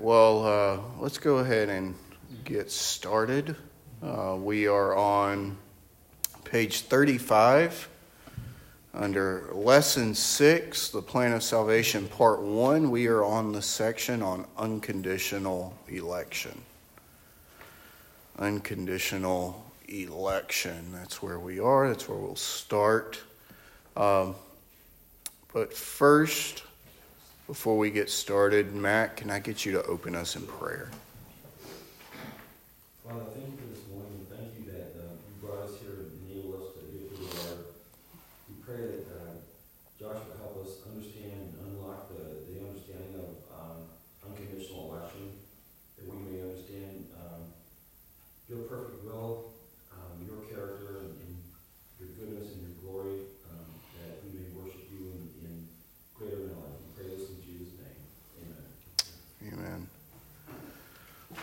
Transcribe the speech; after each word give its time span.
Well, 0.00 0.46
uh, 0.46 0.80
let's 0.98 1.18
go 1.18 1.40
ahead 1.40 1.68
and 1.68 1.94
get 2.46 2.70
started. 2.70 3.54
Uh, 4.02 4.34
we 4.40 4.66
are 4.66 4.96
on 4.96 5.58
page 6.42 6.80
35 6.80 7.86
under 8.94 9.50
lesson 9.52 10.14
6, 10.14 10.88
the 10.88 11.02
plan 11.02 11.34
of 11.34 11.42
salvation, 11.42 12.08
part 12.08 12.40
1. 12.40 12.90
We 12.90 13.08
are 13.08 13.22
on 13.22 13.52
the 13.52 13.60
section 13.60 14.22
on 14.22 14.46
unconditional 14.56 15.76
election. 15.86 16.58
Unconditional 18.38 19.62
election. 19.86 20.92
That's 20.94 21.20
where 21.20 21.38
we 21.38 21.60
are, 21.60 21.88
that's 21.88 22.08
where 22.08 22.16
we'll 22.16 22.36
start. 22.36 23.20
Um, 23.98 24.34
but 25.52 25.74
first, 25.74 26.62
before 27.50 27.76
we 27.76 27.90
get 27.90 28.08
started, 28.08 28.72
Matt, 28.72 29.16
can 29.16 29.28
I 29.28 29.40
get 29.40 29.66
you 29.66 29.72
to 29.72 29.82
open 29.86 30.14
us 30.14 30.36
in 30.36 30.46
prayer? 30.46 30.88
Father, 33.02 33.26
thank 33.34 33.50
you 33.50 33.58
for 33.58 33.66
this 33.74 33.82
morning. 33.90 34.22
Thank 34.30 34.54
you 34.54 34.70
that 34.70 34.94
uh, 34.94 35.18
you 35.18 35.34
brought 35.42 35.66
us 35.66 35.74
here 35.82 36.06
and 36.06 36.14
enabled 36.30 36.62
us 36.62 36.78
to 36.78 36.86
be 36.86 37.10
who 37.10 37.18
we 37.18 37.26
are. 37.50 37.58
We 38.46 38.54
pray 38.62 38.86
that 38.86 39.02
uh, 39.10 39.34
Josh 39.98 40.22
will 40.30 40.38
help 40.38 40.62
us 40.62 40.78
understand 40.94 41.58
and 41.58 41.74
unlock 41.74 42.06
the, 42.14 42.22
the 42.54 42.62
understanding 42.62 43.18
of 43.18 43.34
um, 43.50 43.82
unconditional 44.30 44.94
election, 44.94 45.34
that 45.98 46.06
we 46.06 46.22
may 46.30 46.46
understand 46.46 47.10
um, 47.18 47.50
your 48.46 48.62
perfect 48.70 49.02
will, 49.02 49.50
um, 49.90 50.22
your 50.22 50.46
character, 50.46 51.02
and, 51.02 51.18
and 51.18 51.34
your 51.98 52.14
goodness 52.14 52.54
and 52.54 52.62
your 52.62 52.78
glory, 52.78 53.26
um, 53.50 53.66
that 53.98 54.22
we 54.22 54.38
may 54.38 54.46
worship 54.54 54.86
you 54.94 55.10
in, 55.18 55.50
in 55.50 55.66
greater 56.14 56.46
knowledge. 56.46 56.78
We 56.86 56.90
pray 56.94 57.10
this 57.16 57.26
in 57.30 57.42
Jesus' 57.42 57.74
name. 57.80 57.98
Amen. 58.44 58.68
Amen. 59.52 59.88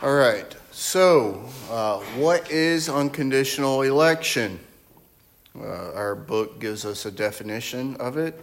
All 0.04 0.14
right. 0.14 0.56
So, 0.70 1.50
uh, 1.72 1.98
what 2.17 2.52
is 2.52 2.88
unconditional 2.88 3.81
election? 3.81 4.59
Uh, 5.59 5.92
our 5.94 6.14
book 6.14 6.59
gives 6.59 6.86
us 6.86 7.08
a 7.08 7.12
definition 7.12 7.95
of 7.95 8.16
it. 8.16 8.39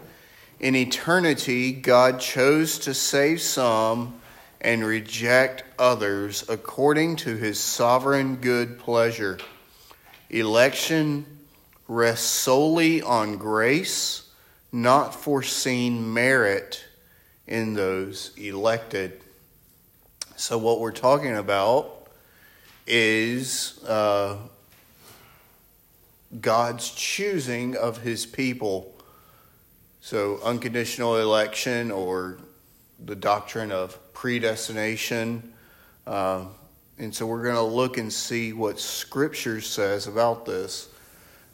In 0.59 0.75
eternity, 0.75 1.71
God 1.71 2.19
chose 2.19 2.81
to 2.81 2.93
save 2.93 3.41
some 3.41 4.21
and 4.61 4.85
reject 4.85 5.63
others 5.79 6.45
according 6.49 7.15
to 7.17 7.37
his 7.37 7.61
sovereign 7.61 8.35
good 8.37 8.81
pleasure. 8.81 9.39
Election 10.31 11.25
rests 11.87 12.27
solely 12.27 13.01
on 13.01 13.37
grace, 13.37 14.29
not 14.73 15.15
foreseen 15.15 16.13
merit 16.13 16.85
in 17.47 17.75
those 17.75 18.33
elected. 18.37 19.21
So, 20.37 20.59
what 20.59 20.81
we're 20.81 20.91
talking 20.91 21.37
about 21.37 22.09
is 22.89 23.83
uh, 23.85 24.37
God's 26.41 26.91
choosing 26.91 27.77
of 27.77 27.99
his 27.99 28.27
people. 28.27 28.93
So, 30.01 30.41
unconditional 30.43 31.19
election 31.19 31.93
or 31.93 32.39
the 33.05 33.15
doctrine 33.15 33.71
of 33.71 33.97
predestination. 34.13 35.53
Uh, 36.05 36.47
and 36.99 37.15
so, 37.15 37.27
we're 37.27 37.45
going 37.45 37.55
to 37.55 37.63
look 37.63 37.97
and 37.97 38.13
see 38.13 38.53
what 38.53 38.81
Scripture 38.81 39.61
says 39.61 40.09
about 40.09 40.47
this. 40.47 40.89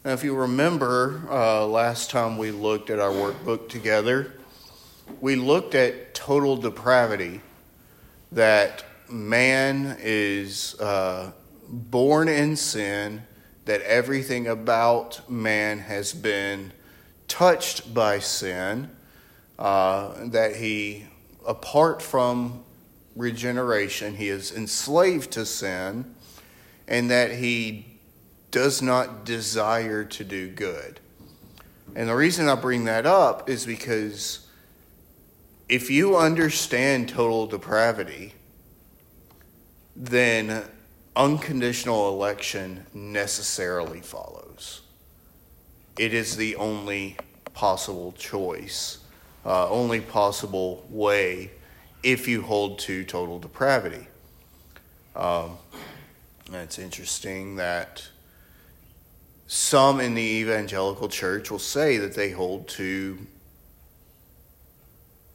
Now, 0.07 0.13
if 0.13 0.25
you 0.25 0.35
remember, 0.35 1.21
uh, 1.29 1.67
last 1.67 2.11
time 2.11 2.39
we 2.39 2.51
looked 2.51 2.89
at 2.89 2.99
our 2.99 3.11
workbook 3.13 3.69
together, 3.69 4.33
we 5.21 5.37
looked 5.37 5.75
at 5.75 6.15
total 6.15 6.57
depravity 6.57 7.43
that 8.33 8.85
man 9.09 9.97
is 10.01 10.79
uh, 10.81 11.33
born 11.69 12.29
in 12.29 12.57
sin, 12.57 13.23
that 13.65 13.81
everything 13.83 14.47
about 14.47 15.29
man 15.31 15.79
has 15.79 16.13
been 16.13 16.73
touched 17.29 17.93
by 17.93 18.19
sin, 18.19 18.91
uh, 19.59 20.27
that 20.27 20.57
he, 20.57 21.07
apart 21.47 22.03
from 22.03 22.65
regeneration, 23.17 24.17
he 24.17 24.29
is 24.29 24.53
enslaved 24.53 25.31
to 25.33 25.45
sin, 25.45 26.15
and 26.89 27.11
that 27.11 27.33
he 27.33 27.87
does 28.51 28.83
not 28.83 29.25
desire 29.25 30.05
to 30.05 30.25
do 30.25 30.49
good. 30.49 31.01
And 31.95 32.09
the 32.09 32.15
reason 32.15 32.49
I 32.49 32.55
bring 32.55 32.85
that 32.85 33.07
up 33.07 33.49
is 33.49 33.67
because 33.67 34.47
if 35.71 35.89
you 35.89 36.17
understand 36.17 37.09
total 37.09 37.47
depravity, 37.47 38.35
then 39.95 40.65
unconditional 41.15 42.09
election 42.09 42.85
necessarily 42.93 44.01
follows. 44.01 44.81
It 45.97 46.13
is 46.13 46.37
the 46.37 46.57
only 46.57 47.17
possible 47.55 48.11
choice, 48.19 48.99
uh, 49.47 49.69
only 49.71 50.01
possible 50.01 50.85
way 50.91 51.53
if 52.03 52.27
you 52.27 52.43
hold 52.43 52.81
to 52.81 53.05
total 53.05 53.39
depravity. 53.39 54.09
Um, 55.15 55.57
it's 56.53 56.81
interesting 56.81 57.55
that 57.57 58.09
some 59.47 60.01
in 60.01 60.15
the 60.15 60.23
evangelical 60.23 61.09
church 61.09 61.49
will 61.49 61.61
say 61.61 61.97
that 61.99 62.17
they 62.17 62.31
hold 62.31 62.67
to 62.71 63.25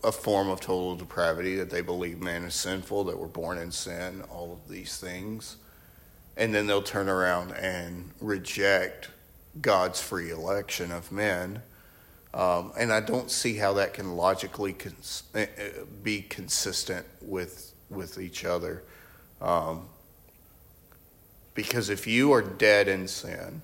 a 0.05 0.11
form 0.11 0.49
of 0.49 0.61
total 0.61 0.95
depravity, 0.95 1.55
that 1.55 1.71
they 1.71 1.81
believe 1.81 2.21
man 2.21 2.43
is 2.43 2.53
sinful, 2.53 3.05
that 3.05 3.17
we're 3.17 3.25
born 3.27 3.57
in 3.57 3.71
sin, 3.71 4.21
all 4.29 4.53
of 4.53 4.69
these 4.69 4.97
things. 4.97 5.57
And 6.38 6.53
then 6.53 6.67
they'll 6.67 6.83
turn 6.83 7.09
around 7.09 7.53
and 7.53 8.11
reject 8.21 9.09
God's 9.61 9.99
free 9.99 10.29
election 10.29 10.91
of 10.91 11.11
men. 11.11 11.61
Um, 12.33 12.71
and 12.77 12.91
I 12.91 12.99
don't 12.99 13.31
see 13.31 13.55
how 13.55 13.73
that 13.73 13.94
can 13.94 14.15
logically 14.15 14.73
cons- 14.73 15.23
be 16.03 16.21
consistent 16.21 17.05
with, 17.21 17.73
with 17.89 18.19
each 18.19 18.45
other. 18.45 18.83
Um, 19.41 19.88
because 21.55 21.89
if 21.89 22.05
you 22.05 22.31
are 22.33 22.41
dead 22.44 22.88
in 22.88 23.07
sin, 23.07 23.61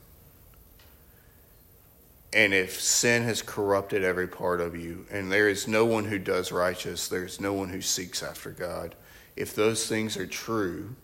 and 2.33 2.53
if 2.53 2.79
sin 2.79 3.23
has 3.23 3.41
corrupted 3.41 4.03
every 4.03 4.27
part 4.27 4.61
of 4.61 4.75
you, 4.75 5.05
and 5.11 5.31
there 5.31 5.49
is 5.49 5.67
no 5.67 5.85
one 5.85 6.05
who 6.05 6.17
does 6.17 6.51
righteous, 6.51 7.07
there's 7.07 7.41
no 7.41 7.53
one 7.53 7.69
who 7.69 7.81
seeks 7.81 8.23
after 8.23 8.51
God, 8.51 8.95
if 9.35 9.53
those 9.53 9.87
things 9.87 10.15
are 10.17 10.27
true, 10.27 10.95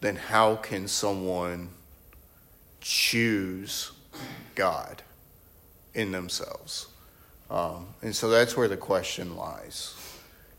then 0.00 0.16
how 0.16 0.56
can 0.56 0.86
someone 0.86 1.70
choose 2.80 3.92
God 4.54 5.02
in 5.94 6.12
themselves? 6.12 6.88
Um, 7.50 7.88
and 8.00 8.14
so 8.14 8.28
that's 8.28 8.56
where 8.56 8.68
the 8.68 8.76
question 8.76 9.36
lies. 9.36 9.94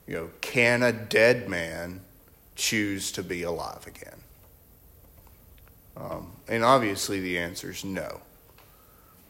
You 0.07 0.15
know, 0.15 0.29
can 0.41 0.83
a 0.83 0.91
dead 0.91 1.50
man 1.50 2.01
choose 2.55 3.11
to 3.13 3.23
be 3.23 3.44
alive 3.44 3.88
again? 3.88 4.19
Um, 5.95 6.33
and 6.47 6.63
obviously 6.63 7.19
the 7.19 7.38
answer 7.38 7.71
is 7.71 7.85
no. 7.85 8.21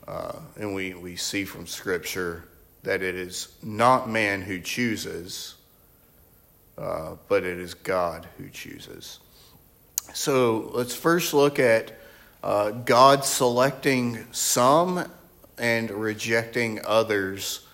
Uh, 0.08 0.34
and 0.58 0.74
we, 0.74 0.94
we 0.94 1.16
see 1.16 1.46
from 1.46 1.66
Scripture 1.66 2.46
that 2.84 3.02
it 3.02 3.16
is 3.16 3.50
not 3.64 4.10
man 4.10 4.42
who 4.42 4.60
chooses, 4.60 5.56
uh, 6.78 7.16
but 7.28 7.44
it 7.44 7.58
is 7.58 7.74
God 7.74 8.28
who 8.38 8.50
chooses. 8.50 9.20
So 10.14 10.70
let's 10.74 10.94
first 10.94 11.34
look 11.34 11.60
at 11.60 11.98
uh, 12.44 12.72
God 12.72 13.24
selecting 13.24 14.28
some 14.32 15.10
and 15.58 15.90
rejecting 15.90 16.82
others. 16.86 17.66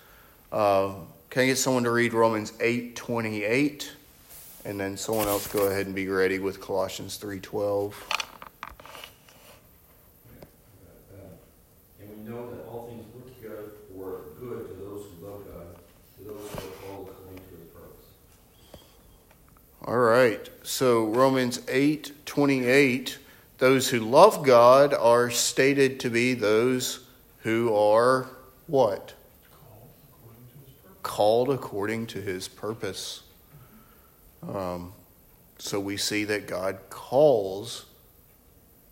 Uh, 0.51 0.94
can 1.29 1.44
I 1.44 1.46
get 1.47 1.57
someone 1.57 1.84
to 1.84 1.91
read 1.91 2.13
Romans 2.13 2.53
8 2.59 2.96
28? 2.96 3.91
And 4.66 4.79
then 4.79 4.97
someone 4.97 5.28
else 5.28 5.47
go 5.47 5.67
ahead 5.67 5.85
and 5.85 5.96
be 5.96 6.08
ready 6.08 6.37
with 6.37 6.61
Colossians 6.61 7.17
3 7.17 7.40
12. 7.40 8.28
And 12.02 12.09
we 12.09 12.18
know 12.29 12.49
that 12.52 12.66
all 12.67 12.87
things 12.87 13.05
work 13.14 13.35
together 13.35 13.72
for 13.91 14.22
good 14.40 14.67
to 14.67 14.73
those 14.76 15.05
who 15.05 15.26
love 15.26 15.43
God, 15.52 15.76
to 16.17 16.23
those 16.23 16.52
who 16.52 16.67
are 16.67 16.87
called 16.87 17.09
according 17.09 17.43
to 17.43 17.55
his 17.58 17.67
purpose. 17.73 18.05
All 19.85 19.97
right. 19.97 20.49
So 20.64 21.05
Romans 21.05 21.61
8 21.67 22.11
28, 22.26 23.17
those 23.58 23.90
who 23.90 23.99
love 23.99 24.46
God 24.46 24.93
are 24.93 25.29
stated 25.29 25.99
to 26.02 26.09
be 26.09 26.34
those 26.34 26.99
who 27.40 27.76
are 27.76 28.29
what? 28.67 29.14
Called 31.02 31.49
according 31.49 32.08
to 32.08 32.22
his 32.22 32.47
purpose. 32.47 33.23
Um, 34.47 34.93
so 35.58 35.79
we 35.79 35.97
see 35.97 36.23
that 36.26 36.47
God 36.47 36.78
calls 36.90 37.85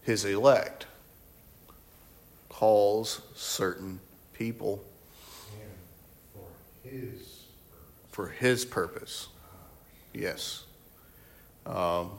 his 0.01 0.25
elect, 0.25 0.88
calls 2.57 3.21
certain 3.36 4.00
people 4.33 4.83
for 6.33 6.89
his 6.89 7.44
for 8.09 8.30
his 8.30 8.65
purpose. 8.65 9.27
Yes. 10.12 10.63
Um, 11.68 12.09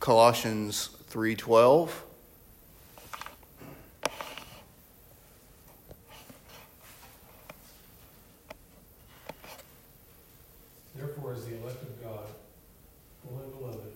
Colossians 0.00 0.88
3:12 1.10 1.90
Therefore, 10.94 11.34
as 11.34 11.44
the 11.44 11.60
elect 11.60 11.82
of 11.82 12.02
God, 12.02 12.28
holy 13.28 13.50
beloved, 13.50 13.92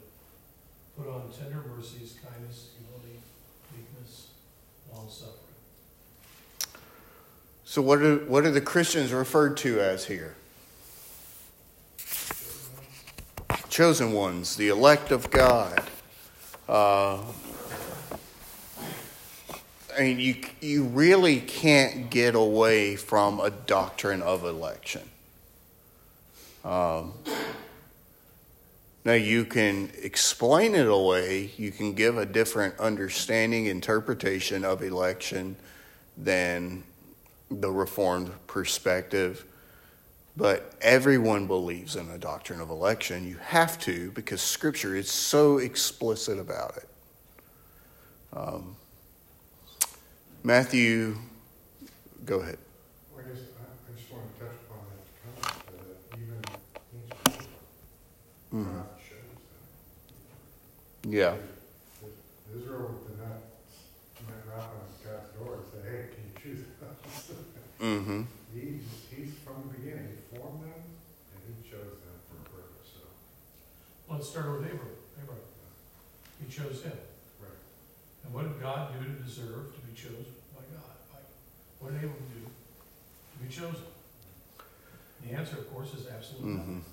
put 0.98 1.08
on 1.08 1.30
tender 1.32 1.62
mercies, 1.74 2.16
kindness, 2.22 2.68
humility, 2.76 3.22
meekness, 3.74 4.26
long 4.92 5.08
suffering. 5.08 5.37
So 7.70 7.82
what 7.82 8.00
are 8.00 8.16
what 8.20 8.46
are 8.46 8.50
the 8.50 8.62
Christians 8.62 9.12
referred 9.12 9.58
to 9.58 9.78
as 9.78 10.06
here? 10.06 10.34
Chosen 13.68 14.12
ones, 14.12 14.56
the 14.56 14.68
elect 14.68 15.10
of 15.10 15.30
God. 15.30 15.86
Uh, 16.66 17.20
I 19.94 20.00
mean, 20.00 20.18
you 20.18 20.36
you 20.62 20.84
really 20.84 21.40
can't 21.40 22.08
get 22.08 22.34
away 22.34 22.96
from 22.96 23.38
a 23.38 23.50
doctrine 23.50 24.22
of 24.22 24.44
election. 24.44 25.02
Um, 26.64 27.12
now 29.04 29.12
you 29.12 29.44
can 29.44 29.90
explain 30.02 30.74
it 30.74 30.88
away. 30.88 31.50
You 31.58 31.70
can 31.70 31.92
give 31.92 32.16
a 32.16 32.24
different 32.24 32.78
understanding, 32.78 33.66
interpretation 33.66 34.64
of 34.64 34.82
election 34.82 35.56
than 36.16 36.84
the 37.50 37.70
Reformed 37.70 38.32
perspective. 38.46 39.44
But 40.36 40.72
everyone 40.80 41.46
believes 41.48 41.96
in 41.96 42.08
the 42.08 42.18
doctrine 42.18 42.60
of 42.60 42.70
election. 42.70 43.26
You 43.26 43.38
have 43.38 43.78
to 43.80 44.12
because 44.12 44.40
Scripture 44.40 44.94
is 44.94 45.10
so 45.10 45.58
explicit 45.58 46.38
about 46.38 46.76
it. 46.76 46.88
Um, 48.32 48.76
Matthew, 50.44 51.16
go 52.24 52.38
ahead. 52.38 52.58
Well, 53.12 53.24
I 53.24 53.28
guess, 53.28 53.42
I, 53.58 53.64
I 53.90 53.98
just 53.98 54.12
want 54.12 54.24
to 54.38 54.44
touch 54.44 54.54
upon 54.68 54.78
that 54.86 55.42
comment 55.42 55.66
that 55.66 56.18
even 56.18 56.38
ancient 56.38 57.40
people, 57.40 58.60
Mhm. 58.60 58.76
God 58.76 58.86
shows 59.02 59.28
them. 61.02 61.12
Yeah. 61.12 61.34
Israel 62.54 62.94
did 63.08 63.18
not, 63.18 63.42
not 64.28 64.46
knock 64.46 64.70
on 64.70 64.86
God's 65.04 65.30
door 65.36 65.54
and 65.56 65.64
say, 65.72 65.90
hey, 65.90 66.02
can 66.14 66.22
you 66.22 66.54
choose 66.54 66.66
us? 66.80 67.32
Mm-hmm. 67.80 68.22
He's, 68.54 68.82
he's 69.10 69.34
from 69.44 69.62
the 69.68 69.78
beginning, 69.78 70.08
he 70.10 70.36
formed 70.36 70.62
them, 70.62 70.72
and 70.82 71.40
he 71.46 71.68
chose 71.70 71.94
them 72.02 72.18
for 72.26 72.36
a 72.42 72.44
purpose, 72.50 72.90
so, 72.94 73.06
Let's 74.12 74.28
start 74.28 74.50
with 74.50 74.66
Abraham. 74.66 74.98
Abraham. 75.22 75.42
He 76.42 76.50
chose 76.50 76.82
him. 76.82 76.98
right. 77.40 77.60
And 78.24 78.34
what 78.34 78.42
did 78.48 78.60
God 78.60 78.92
do 78.98 79.04
to 79.04 79.10
deserve 79.22 79.74
to 79.74 79.80
be 79.86 79.94
chosen 79.94 80.34
by 80.56 80.62
God? 80.74 80.96
By, 81.12 81.20
what 81.78 81.92
did 81.92 81.98
Abraham 81.98 82.26
do 82.34 82.42
to 82.50 83.44
be 83.44 83.48
chosen? 83.54 83.86
The 85.24 85.34
answer, 85.34 85.58
of 85.58 85.72
course, 85.72 85.94
is 85.94 86.06
absolutely 86.06 86.50
Mm-hmm. 86.50 86.58
nothing. 86.58 86.84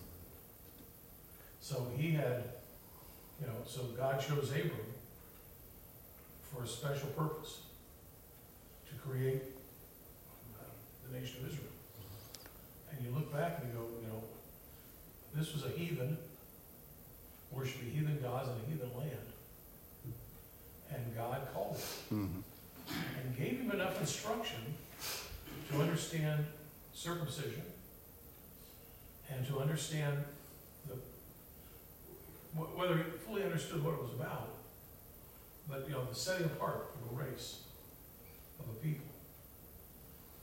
So 1.62 1.88
he 1.98 2.12
had, 2.12 2.44
you 3.42 3.48
know, 3.48 3.58
so 3.66 3.82
God 3.98 4.20
chose 4.22 4.52
Abram 4.52 4.94
for 6.54 6.64
a 6.64 6.68
special 6.68 7.08
purpose, 7.10 7.62
to 8.88 8.94
create 9.10 9.42
the 11.12 11.19
nation 11.19 11.38
of 11.44 11.52
Israel. 11.52 11.72
And 12.92 13.06
you 13.06 13.12
look 13.13 13.31
back 13.34 13.60
and 13.62 13.68
you 13.72 13.80
go, 13.80 13.86
you 14.02 14.07
know, 14.07 14.24
this 15.34 15.54
was 15.54 15.66
a 15.66 15.69
heathen, 15.69 16.18
worshiping 17.52 17.92
heathen 17.92 18.19
gods 18.22 18.50
in 18.50 18.56
a 18.56 18.72
heathen 18.74 18.98
land. 18.98 19.28
And 20.94 21.16
God 21.16 21.42
called 21.54 21.78
him 22.10 22.44
Mm-hmm. 22.88 23.19
and 23.19 23.38
gave 23.38 23.60
him 23.60 23.72
enough 23.72 24.00
instruction 24.00 24.60
to 25.72 25.81
understand 25.81 26.46
circumcision 26.94 27.63
and 29.31 29.46
to 29.48 29.60
understand 29.60 30.24
the, 30.88 30.96
wh- 32.56 32.78
whether 32.78 32.96
he 32.98 33.04
fully 33.25 33.44
understood 33.44 33.84
what 33.84 33.96
it 33.96 34.01
was 34.04 34.13
about, 34.13 34.50
but, 35.68 35.86
you 35.88 35.94
know, 35.94 36.06
the 36.06 36.13
setting 36.16 36.46
apart 36.46 36.92
of 36.94 37.18
a 37.18 37.24
race, 37.24 37.62
of 38.60 38.66
a 38.69 38.78
people. 38.80 39.08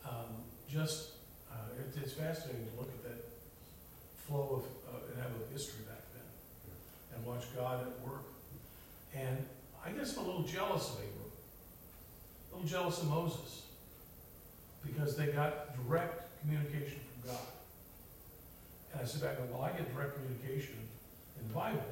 Um, 0.04 0.41
just, 0.72 1.10
uh, 1.52 1.56
it, 1.78 2.00
it's 2.00 2.14
fascinating 2.14 2.66
to 2.72 2.80
look 2.80 2.88
at 2.88 3.02
that 3.04 3.24
flow 4.26 4.64
of, 4.88 4.94
uh, 4.94 5.12
and 5.12 5.22
have 5.22 5.30
a 5.30 5.52
history 5.52 5.84
back 5.86 6.00
then, 6.14 6.24
and 7.14 7.26
watch 7.26 7.44
God 7.54 7.80
at 7.80 8.08
work. 8.08 8.24
And 9.14 9.44
I 9.84 9.90
guess 9.90 10.16
I'm 10.16 10.24
a 10.24 10.26
little 10.26 10.44
jealous 10.44 10.88
of 10.88 10.96
Abram, 10.96 11.32
a 12.50 12.56
little 12.56 12.68
jealous 12.68 13.02
of 13.02 13.10
Moses, 13.10 13.62
because 14.86 15.16
they 15.16 15.26
got 15.26 15.76
direct 15.84 16.40
communication 16.40 16.98
from 17.12 17.32
God. 17.32 17.46
And 18.92 19.02
I 19.02 19.04
sit 19.04 19.20
back 19.20 19.38
and 19.38 19.48
go, 19.48 19.56
well, 19.56 19.64
I 19.64 19.76
get 19.76 19.94
direct 19.94 20.14
communication 20.14 20.76
in 21.40 21.48
the 21.48 21.54
Bible, 21.54 21.84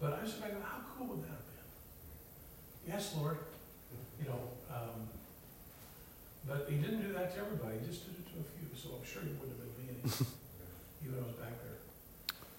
but 0.00 0.18
I 0.22 0.26
sit 0.26 0.40
back 0.40 0.52
and 0.52 0.60
go, 0.60 0.66
how 0.66 0.80
cool 0.96 1.06
would 1.08 1.22
that 1.22 1.28
have 1.28 1.46
been? 1.52 2.94
Yes, 2.94 3.14
Lord, 3.20 3.38
you 4.20 4.28
know, 4.28 4.40
um, 4.74 5.08
but 6.46 6.66
he 6.68 6.76
didn't 6.76 7.02
do 7.02 7.12
that 7.14 7.34
to 7.34 7.40
everybody, 7.40 7.78
he 7.80 7.86
just 7.86 8.04
did 8.06 8.18
it 8.18 8.26
to 8.32 8.40
a 8.40 8.46
few, 8.58 8.68
so 8.74 8.98
I'm 8.98 9.06
sure 9.06 9.22
he 9.22 9.32
wouldn't 9.38 9.56
have 9.56 9.62
been 9.62 9.74
me 9.78 9.84
anyway, 9.94 10.26
even 11.04 11.12
though 11.16 11.24
I 11.24 11.30
was 11.30 11.38
back 11.38 11.56
there. 11.62 11.78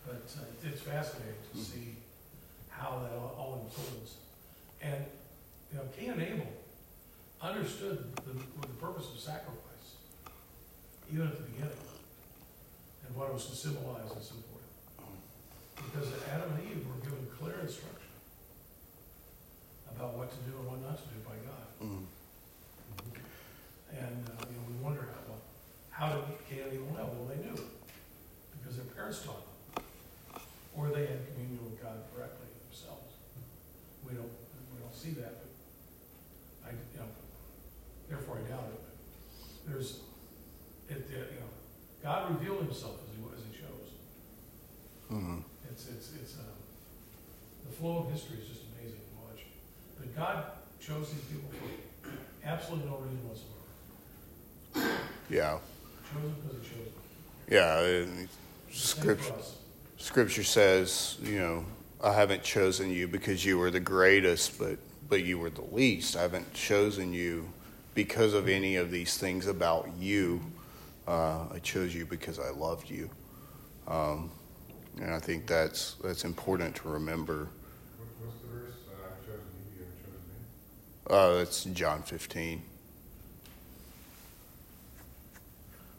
But 0.08 0.24
uh, 0.40 0.68
it's 0.70 0.82
fascinating 0.82 1.40
to 1.52 1.58
see 1.60 1.96
how 2.70 3.04
that 3.04 3.16
all- 3.18 3.36
all 3.38 3.52
unfolds. 3.68 4.16
And, 4.82 5.04
you 5.72 5.78
know, 5.80 5.86
Cain 5.96 6.12
and 6.12 6.22
Abel 6.22 6.48
understood 7.42 8.16
the, 8.24 8.34
the 8.34 8.74
purpose 8.80 9.08
of 9.14 9.20
sacrifice, 9.20 10.00
even 11.12 11.28
at 11.28 11.36
the 11.38 11.44
beginning, 11.44 11.84
and 13.08 13.16
what 13.16 13.28
it 13.30 13.34
was 13.34 13.48
to 13.52 13.56
symbolize 13.56 14.12
and 14.12 14.24
so 14.24 14.36
forth. 14.48 14.68
Because 15.76 16.08
Adam 16.32 16.52
and 16.56 16.64
Eve 16.72 16.88
were 16.88 17.00
given 17.04 17.28
clear 17.40 17.60
instruction 17.60 18.12
about 19.96 20.16
what 20.18 20.32
to 20.32 20.38
do 20.50 20.58
and 20.58 20.68
what 20.68 20.82
not 20.82 20.98
to 20.98 21.08
do 21.12 21.20
by 21.28 21.36
God. 21.46 21.68
Mm-hmm. 21.84 22.04
And, 23.94 24.26
uh, 24.30 24.46
you 24.50 24.58
know, 24.58 24.66
we 24.68 24.76
wonder 24.84 25.02
how, 25.02 25.22
well, 25.30 25.42
how 25.92 26.08
did 26.10 26.74
Abel 26.74 26.90
know? 26.98 27.10
Well, 27.14 27.30
they 27.30 27.42
knew, 27.46 27.58
because 28.58 28.78
their 28.78 28.90
parents 28.94 29.22
taught 29.22 29.46
them. 29.46 29.54
Or 30.76 30.90
they 30.90 31.06
had 31.06 31.22
communion 31.30 31.62
with 31.64 31.78
God 31.82 32.02
directly 32.14 32.50
themselves. 32.66 33.14
We 34.02 34.18
don't, 34.18 34.34
we 34.74 34.82
don't 34.82 34.96
see 34.96 35.14
that, 35.22 35.38
but 35.38 35.52
I, 36.66 36.74
you 36.74 36.98
know, 36.98 37.10
therefore 38.10 38.42
I 38.42 38.50
doubt 38.50 38.74
it. 38.74 38.82
But 38.82 38.96
There's, 39.70 40.02
it, 40.90 41.06
uh, 41.14 41.30
you 41.30 41.40
know, 41.40 41.54
God 42.02 42.34
revealed 42.34 42.66
himself 42.66 42.98
as 43.06 43.14
he, 43.14 43.22
as 43.22 43.42
he 43.46 43.54
chose. 43.54 43.90
Mm-hmm. 45.14 45.46
It's, 45.70 45.88
it's, 45.88 46.10
it's, 46.20 46.34
um, 46.42 46.58
the 47.70 47.72
flow 47.72 48.04
of 48.04 48.12
history 48.12 48.42
is 48.42 48.48
just 48.50 48.62
amazing 48.74 49.00
to 49.00 49.14
watch. 49.22 49.46
But 49.98 50.10
God 50.18 50.58
chose 50.82 51.14
these 51.14 51.24
people 51.30 51.50
for 51.54 51.70
absolutely 52.44 52.90
no 52.90 52.98
reason 52.98 53.22
whatsoever. 53.30 53.63
Yeah. 55.34 55.58
Chosen 56.14 56.36
because 56.48 56.68
he 56.68 56.76
chose 56.76 56.92
them. 57.48 58.18
Yeah. 58.20 58.26
Scripture, 58.72 59.34
scripture 59.98 60.44
says, 60.44 61.18
you 61.24 61.40
know, 61.40 61.66
I 62.04 62.14
haven't 62.14 62.44
chosen 62.44 62.92
you 62.92 63.08
because 63.08 63.44
you 63.44 63.58
were 63.58 63.72
the 63.72 63.80
greatest, 63.80 64.60
but 64.60 64.78
but 65.10 65.24
you 65.24 65.38
were 65.38 65.50
the 65.50 65.64
least. 65.72 66.16
I 66.16 66.22
haven't 66.22 66.54
chosen 66.54 67.14
you 67.14 67.48
because 67.94 68.34
of 68.34 68.48
any 68.48 68.76
of 68.78 68.92
these 68.92 69.18
things 69.18 69.48
about 69.48 69.90
you. 70.00 70.42
Uh, 71.08 71.46
I 71.54 71.60
chose 71.60 71.94
you 71.94 72.06
because 72.06 72.40
I 72.40 72.50
loved 72.50 72.90
you, 72.90 73.10
um, 73.88 74.32
and 74.98 75.14
I 75.14 75.20
think 75.20 75.48
that's 75.48 75.96
that's 76.04 76.26
important 76.26 76.76
to 76.78 76.90
remember. 76.90 77.48
What, 77.98 78.08
what's 78.22 78.40
the 78.42 78.48
verse, 78.48 78.76
uh, 78.88 79.08
I've 79.08 79.26
chosen 79.26 79.44
you, 79.76 79.80
you 79.80 79.86
haven't 79.86 80.04
chosen 80.06 81.34
me? 81.34 81.36
Uh, 81.36 81.38
that's 81.38 81.64
John 81.66 82.04
15. 82.04 82.62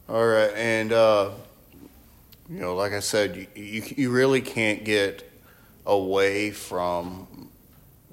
All 0.06 0.26
right, 0.26 0.52
and 0.54 0.92
uh, 0.92 1.30
you 2.50 2.60
know, 2.60 2.74
like 2.74 2.92
I 2.92 3.00
said, 3.00 3.36
you, 3.36 3.46
you 3.54 3.82
you 3.96 4.10
really 4.10 4.42
can't 4.42 4.84
get 4.84 5.32
away 5.86 6.50
from 6.50 7.48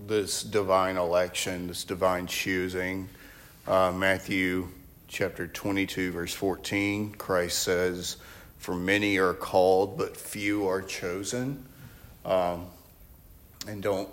this 0.07 0.41
divine 0.41 0.95
election, 0.95 1.67
this 1.67 1.83
divine 1.83 2.27
choosing. 2.27 3.09
Uh, 3.67 3.91
Matthew 3.91 4.69
chapter 5.09 5.47
22, 5.47 6.13
verse 6.13 6.33
14, 6.33 7.13
Christ 7.15 7.59
says, 7.59 8.15
"For 8.57 8.73
many 8.73 9.17
are 9.17 9.33
called, 9.33 9.97
but 9.97 10.15
few 10.15 10.69
are 10.69 10.81
chosen." 10.81 11.65
Um, 12.23 12.67
and 13.67 13.83
don't 13.83 14.07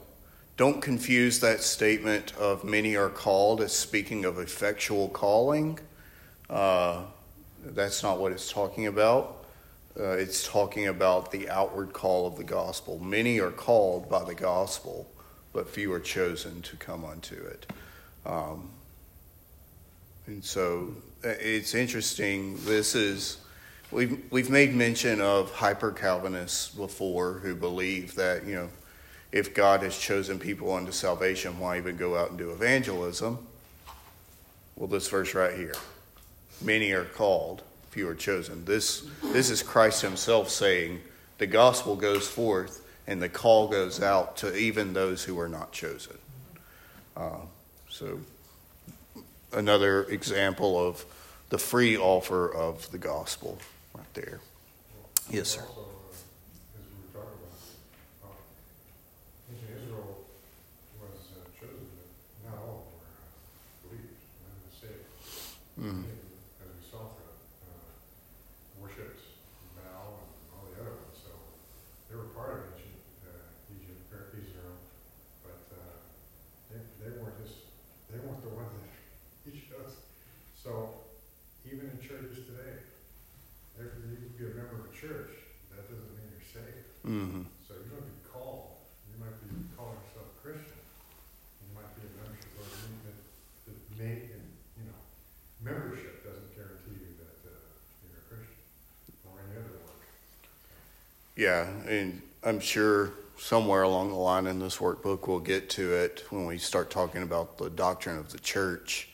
don't 0.56 0.82
confuse 0.82 1.38
that 1.38 1.60
statement 1.60 2.34
of 2.38 2.64
many 2.64 2.96
are 2.96 3.08
called 3.08 3.60
as 3.60 3.72
speaking 3.72 4.24
of 4.24 4.40
effectual 4.40 5.08
calling. 5.10 5.78
Uh, 6.50 7.02
that's 7.64 8.02
not 8.02 8.18
what 8.18 8.32
it's 8.32 8.50
talking 8.50 8.86
about. 8.86 9.44
uh, 9.98 10.10
it's 10.10 10.46
talking 10.46 10.86
about 10.86 11.32
the 11.32 11.48
outward 11.50 11.92
call 11.92 12.26
of 12.26 12.36
the 12.36 12.44
gospel. 12.44 12.98
Many 12.98 13.40
are 13.40 13.50
called 13.50 14.08
by 14.08 14.24
the 14.24 14.34
gospel, 14.34 15.10
but 15.52 15.68
few 15.68 15.92
are 15.92 16.00
chosen 16.00 16.62
to 16.62 16.76
come 16.76 17.04
unto 17.04 17.34
it. 17.34 17.66
Um, 18.24 18.70
and 20.26 20.44
so 20.44 20.94
uh, 21.24 21.30
it's 21.40 21.74
interesting. 21.74 22.58
This 22.64 22.94
is 22.94 23.38
we've 23.90 24.22
we've 24.30 24.50
made 24.50 24.74
mention 24.74 25.20
of 25.20 25.50
hyper 25.52 25.90
Calvinists 25.90 26.68
before 26.68 27.34
who 27.34 27.54
believe 27.54 28.14
that 28.14 28.44
you 28.46 28.54
know 28.54 28.68
if 29.32 29.54
God 29.54 29.82
has 29.82 29.98
chosen 29.98 30.38
people 30.38 30.72
unto 30.72 30.92
salvation, 30.92 31.58
why 31.58 31.78
even 31.78 31.96
go 31.96 32.16
out 32.16 32.30
and 32.30 32.38
do 32.38 32.50
evangelism? 32.50 33.38
Well, 34.76 34.88
this 34.88 35.08
verse 35.08 35.34
right 35.34 35.56
here: 35.56 35.74
many 36.60 36.92
are 36.92 37.04
called, 37.04 37.62
few 37.90 38.08
are 38.08 38.14
chosen. 38.14 38.64
This 38.64 39.06
this 39.22 39.50
is 39.50 39.62
Christ 39.62 40.02
Himself 40.02 40.50
saying 40.50 41.00
the 41.38 41.46
gospel 41.46 41.96
goes 41.96 42.28
forth 42.28 42.84
and 43.06 43.22
the 43.22 43.28
call 43.28 43.68
goes 43.68 44.02
out 44.02 44.36
to 44.38 44.54
even 44.56 44.92
those 44.92 45.24
who 45.24 45.38
are 45.40 45.48
not 45.48 45.72
chosen. 45.72 46.18
Uh, 47.16 47.40
so 47.88 48.20
another 49.52 50.04
example 50.04 50.78
of 50.78 51.04
the 51.48 51.58
free 51.58 51.96
offer 51.96 52.52
of 52.52 52.90
the 52.90 52.98
gospel 52.98 53.58
right 53.94 54.12
there. 54.14 54.40
Yes, 55.30 55.48
sir. 55.48 55.62
Also, 55.62 55.80
uh, 55.80 56.76
as 56.76 56.84
we 56.84 57.00
were 57.00 57.12
talking 57.16 57.40
about, 57.40 58.28
uh, 58.28 59.52
ancient 59.52 59.82
Israel 59.82 60.24
was 61.00 61.16
uh, 61.32 61.48
chosen, 61.56 61.88
but 61.96 62.52
not 62.52 62.60
all 62.60 62.84
were 62.92 63.08
uh, 63.08 63.88
believers, 63.88 64.20
not 64.44 64.72
saved. 64.76 65.08
Mm. 65.80 66.04
As 66.60 66.68
we 66.68 66.82
saw 66.84 67.08
through, 67.16 67.32
uh, 67.64 67.88
worshipped 68.84 69.24
Baal 69.76 70.20
and 70.20 70.32
all 70.52 70.64
the 70.68 70.76
other 70.84 70.92
ones, 71.00 71.16
so 71.24 71.32
they 72.12 72.16
were 72.16 72.28
part 72.36 72.52
of 72.52 72.60
ancient, 72.76 73.00
uh, 73.24 73.72
Egypt, 73.72 74.04
or 74.12 74.32
Israel, 74.36 74.76
but, 75.44 75.60
uh, 75.72 75.96
they, 76.72 76.80
they 77.00 77.10
weren't 77.16 77.36
just, 77.40 77.72
they 78.12 78.20
weren't 78.20 78.44
the 78.44 78.52
ones 78.52 78.68
that 79.44 79.52
he 79.52 79.60
chose. 79.64 79.96
So, 80.56 81.04
even 81.68 81.84
in 81.92 82.00
churches 82.00 82.48
today, 82.48 82.80
there, 83.76 83.92
you 84.08 84.16
could 84.16 84.34
be 84.40 84.44
a 84.48 84.54
member 84.56 84.80
of 84.80 84.88
a 84.90 84.94
church, 84.96 85.30
that 85.70 85.84
doesn't 85.86 86.10
mean 86.16 86.26
you're 86.32 86.48
saved. 86.50 86.88
hmm 87.04 87.44
So 87.68 87.76
you 87.78 87.92
might 87.92 88.08
be 88.08 88.18
called, 88.26 88.74
you 89.12 89.20
might 89.22 89.36
be 89.44 89.52
calling 89.76 90.00
yourself 90.08 90.32
Christian, 90.42 90.80
you 91.62 91.68
might 91.76 91.92
be 91.94 92.08
a 92.08 92.12
membership 92.18 92.50
or 92.58 92.64
that, 93.04 93.18
that 93.68 93.78
may, 94.00 94.32
and, 94.34 94.44
you 94.80 94.84
know, 94.88 94.98
membership 95.62 96.24
doesn't 96.26 96.50
guarantee 96.56 96.96
you 97.04 97.12
that, 97.22 97.36
uh, 97.46 97.54
you're 98.02 98.18
a 98.18 98.24
Christian 98.26 98.58
or 99.28 99.38
any 99.44 99.60
other 99.60 99.76
work. 99.84 100.02
Yeah, 101.38 101.68
and 101.86 102.20
I'm 102.42 102.58
sure 102.58 103.12
somewhere 103.38 103.82
along 103.82 104.08
the 104.08 104.16
line 104.16 104.48
in 104.48 104.58
this 104.58 104.78
workbook 104.78 105.28
we'll 105.28 105.38
get 105.38 105.70
to 105.70 105.94
it 105.94 106.24
when 106.30 106.46
we 106.46 106.58
start 106.58 106.90
talking 106.90 107.22
about 107.22 107.58
the 107.58 107.70
doctrine 107.70 108.18
of 108.18 108.32
the 108.32 108.40
church. 108.40 109.08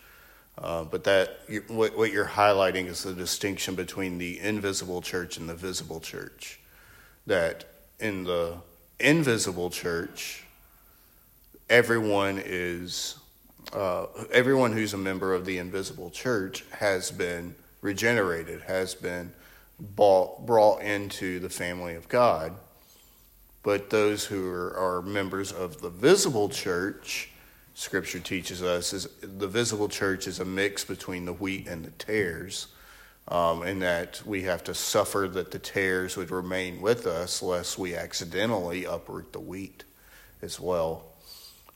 Uh, 0.56 0.84
but 0.84 1.04
that 1.04 1.40
what, 1.68 1.94
what 1.98 2.12
you're 2.12 2.24
highlighting 2.24 2.86
is 2.86 3.02
the 3.02 3.12
distinction 3.12 3.74
between 3.74 4.16
the 4.16 4.40
invisible 4.40 5.02
church 5.02 5.36
and 5.36 5.50
the 5.50 5.54
visible 5.54 6.00
church. 6.00 6.60
That 7.26 7.66
in 8.00 8.24
the 8.24 8.54
invisible 8.98 9.68
church, 9.68 10.44
everyone 11.68 12.40
is 12.42 13.18
uh, 13.74 14.06
everyone 14.32 14.72
who's 14.72 14.94
a 14.94 14.98
member 14.98 15.34
of 15.34 15.44
the 15.44 15.58
invisible 15.58 16.08
church 16.08 16.64
has 16.70 17.10
been 17.10 17.54
regenerated, 17.82 18.62
has 18.62 18.94
been 18.94 19.30
bought, 19.78 20.46
brought 20.46 20.82
into 20.82 21.40
the 21.40 21.50
family 21.50 21.94
of 21.94 22.08
God. 22.08 22.54
But 23.62 23.90
those 23.90 24.26
who 24.26 24.50
are, 24.50 24.76
are 24.76 25.02
members 25.02 25.50
of 25.50 25.80
the 25.80 25.88
visible 25.88 26.48
church, 26.48 27.30
Scripture 27.74 28.20
teaches 28.20 28.62
us, 28.62 28.92
is 28.92 29.08
the 29.22 29.48
visible 29.48 29.88
church 29.88 30.26
is 30.26 30.38
a 30.38 30.44
mix 30.44 30.84
between 30.84 31.24
the 31.24 31.32
wheat 31.32 31.66
and 31.66 31.84
the 31.84 31.90
tares, 31.92 32.68
um, 33.26 33.62
and 33.62 33.80
that 33.80 34.22
we 34.26 34.42
have 34.42 34.62
to 34.64 34.74
suffer 34.74 35.26
that 35.32 35.50
the 35.50 35.58
tares 35.58 36.16
would 36.16 36.30
remain 36.30 36.80
with 36.80 37.06
us, 37.06 37.42
lest 37.42 37.78
we 37.78 37.96
accidentally 37.96 38.84
uproot 38.84 39.32
the 39.32 39.40
wheat 39.40 39.84
as 40.42 40.60
well. 40.60 41.06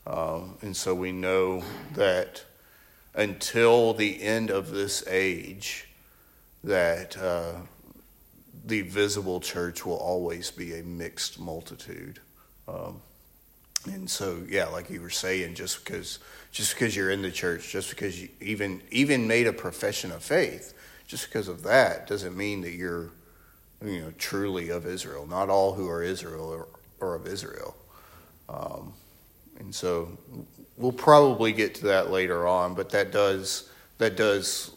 Um, 0.06 0.56
and 0.62 0.76
so 0.76 0.94
we 0.94 1.10
know 1.10 1.64
that 1.94 2.44
until 3.14 3.94
the 3.94 4.22
end 4.22 4.50
of 4.50 4.70
this 4.70 5.02
age, 5.08 5.88
that 6.62 7.16
uh, 7.16 7.54
the 8.68 8.82
visible 8.82 9.40
church 9.40 9.84
will 9.84 9.96
always 9.96 10.50
be 10.50 10.78
a 10.78 10.82
mixed 10.82 11.40
multitude. 11.40 12.20
Um, 12.66 13.00
and 13.86 14.08
so, 14.08 14.42
yeah, 14.48 14.66
like 14.66 14.90
you 14.90 15.00
were 15.00 15.10
saying, 15.10 15.54
just 15.54 15.84
because 15.84 16.18
just 16.52 16.74
because 16.74 16.96
you're 16.96 17.10
in 17.10 17.22
the 17.22 17.30
church, 17.30 17.70
just 17.70 17.90
because 17.90 18.20
you 18.20 18.28
even 18.40 18.82
even 18.90 19.26
made 19.26 19.46
a 19.46 19.52
profession 19.52 20.12
of 20.12 20.22
faith, 20.22 20.74
just 21.06 21.26
because 21.26 21.48
of 21.48 21.62
that 21.62 22.06
doesn't 22.06 22.36
mean 22.36 22.60
that 22.62 22.72
you're 22.72 23.10
you 23.84 24.00
know 24.00 24.12
truly 24.18 24.68
of 24.68 24.86
Israel. 24.86 25.26
Not 25.26 25.48
all 25.48 25.74
who 25.74 25.88
are 25.88 26.02
Israel 26.02 26.52
are, 26.52 26.68
are 27.06 27.14
of 27.14 27.26
Israel. 27.26 27.76
Um, 28.48 28.92
and 29.58 29.74
so 29.74 30.18
we'll 30.76 30.92
probably 30.92 31.52
get 31.52 31.74
to 31.76 31.86
that 31.86 32.10
later 32.10 32.46
on, 32.46 32.74
but 32.74 32.90
that 32.90 33.12
does 33.12 33.70
that 33.98 34.16
does 34.16 34.72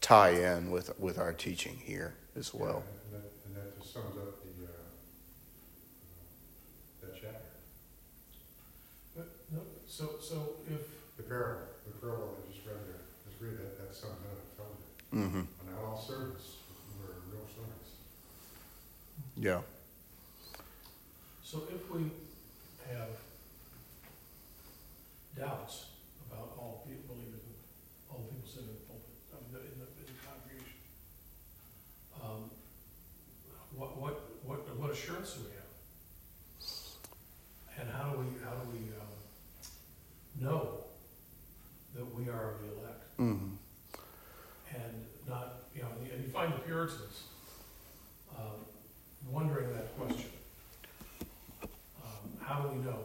tie 0.00 0.30
in 0.30 0.70
with 0.70 0.98
with 0.98 1.18
our 1.18 1.32
teaching 1.32 1.76
here 1.84 2.14
as 2.38 2.54
well. 2.54 2.82
And 3.12 3.22
that, 3.22 3.30
and 3.46 3.56
that 3.56 3.78
just 3.78 3.92
sums 3.92 4.16
up 4.16 4.42
the, 4.42 4.64
uh, 4.64 4.68
that 7.02 7.14
chapter. 7.14 7.36
But, 9.16 9.28
no, 9.52 9.60
so, 9.98 10.10
so 10.22 10.36
if, 10.70 10.82
The 11.16 11.24
parable, 11.24 11.66
the 11.84 11.98
parable 11.98 12.38
I 12.38 12.46
just 12.54 12.62
read 12.64 12.78
there, 12.86 13.02
just 13.26 13.42
read 13.42 13.58
that, 13.58 13.74
that 13.82 13.90
sums 13.90 14.22
it 14.22 14.30
up, 14.30 14.38
it 14.38 14.54
tells 14.54 14.78
you. 14.78 15.18
hmm 15.18 15.42
Not 15.66 15.82
all 15.82 15.98
servants 15.98 16.62
were 16.94 17.18
real 17.26 17.42
servants. 17.50 17.90
Yeah. 19.34 19.62
so 21.42 21.66
if 21.74 21.90
we 21.90 22.02
have 22.94 23.10
doubts 25.36 25.86
about 26.30 26.54
all 26.54 26.86
people, 26.86 27.16
believers, 27.18 27.42
and 27.42 27.58
all 28.10 28.22
the 28.22 28.30
people 28.38 28.46
sitting 28.46 28.70
in 28.70 28.78
the 28.78 28.86
pulpit, 28.86 29.18
I 29.34 29.42
mean, 29.42 29.66
in 29.66 29.78
the, 29.82 29.88
in 29.98 30.06
the 30.06 30.18
congregation, 30.22 30.78
um, 32.22 32.46
what, 33.74 33.98
what, 33.98 34.14
what, 34.46 34.60
what 34.78 34.90
assurance 34.94 35.34
do 35.34 35.40
we 35.50 35.52
have? 35.58 35.66
And 37.82 37.90
how 37.90 38.14
do 38.14 38.18
we, 38.22 38.26
how 38.46 38.54
do 38.62 38.70
we, 38.70 38.94
um, 38.94 39.10
know 40.40 40.84
that 41.96 42.04
we 42.14 42.28
are 42.30 42.52
of 42.54 42.60
the 42.62 42.68
elect? 42.78 43.02
hmm 43.16 43.54
and 44.70 44.94
not, 45.26 45.64
you 45.74 45.82
know, 45.82 45.88
and 45.98 46.06
you- 46.06 46.12
and 46.12 46.22
you 46.24 46.30
find 46.30 46.52
the 46.52 46.58
Puritans 46.58 47.22
um, 48.38 48.60
wondering 49.30 49.72
that 49.74 49.96
question. 49.98 50.30
Um, 52.04 52.36
How 52.40 52.60
do 52.60 52.68
we 52.68 52.84
know? 52.84 53.00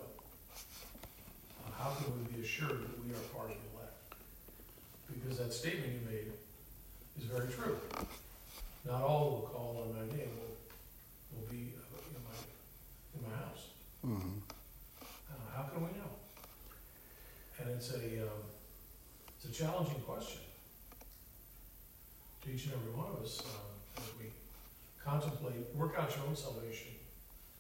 Uh, 1.66 1.72
How 1.78 1.92
can 1.96 2.12
we 2.20 2.36
be 2.36 2.44
assured 2.44 2.82
that 2.84 3.04
we 3.04 3.12
are 3.16 3.24
part 3.34 3.50
of 3.52 3.58
the 3.58 3.70
elect? 3.80 3.96
Because 5.08 5.40
that 5.54 5.60
statement 5.60 5.94
you 5.94 6.00
made 6.10 6.32
is 7.20 7.26
very 7.26 7.48
true. 7.52 7.78
Not 8.86 9.02
all 9.04 9.20
who 9.30 9.36
will 9.36 9.50
call 9.54 9.86
on 9.88 9.94
my 9.96 10.06
name 10.16 10.30
will, 10.40 10.58
will 11.42 11.48
be 11.52 11.74
uh, 11.78 11.98
in 12.10 12.24
my, 12.26 12.38
in 13.16 13.22
my 13.30 13.38
house. 13.38 13.68
hmm 14.02 14.40
Uh, 15.30 15.36
How 15.56 15.64
can 15.70 15.82
we 15.82 15.92
know? 15.92 16.12
And 17.60 17.70
it's 17.70 17.92
a, 17.92 18.24
um, 18.24 18.42
it's 19.38 19.46
a 19.46 19.64
challenging 19.64 20.02
question 20.02 20.42
to 22.44 22.52
each 22.52 22.66
and 22.66 22.74
every 22.74 22.92
one 22.92 23.08
of 23.12 23.24
us, 23.24 23.40
um, 23.40 24.04
as 24.04 24.10
we 24.20 24.26
contemplate, 25.06 25.74
work 25.76 25.94
out 26.00 26.16
your 26.16 26.26
own 26.26 26.36
salvation 26.36 26.94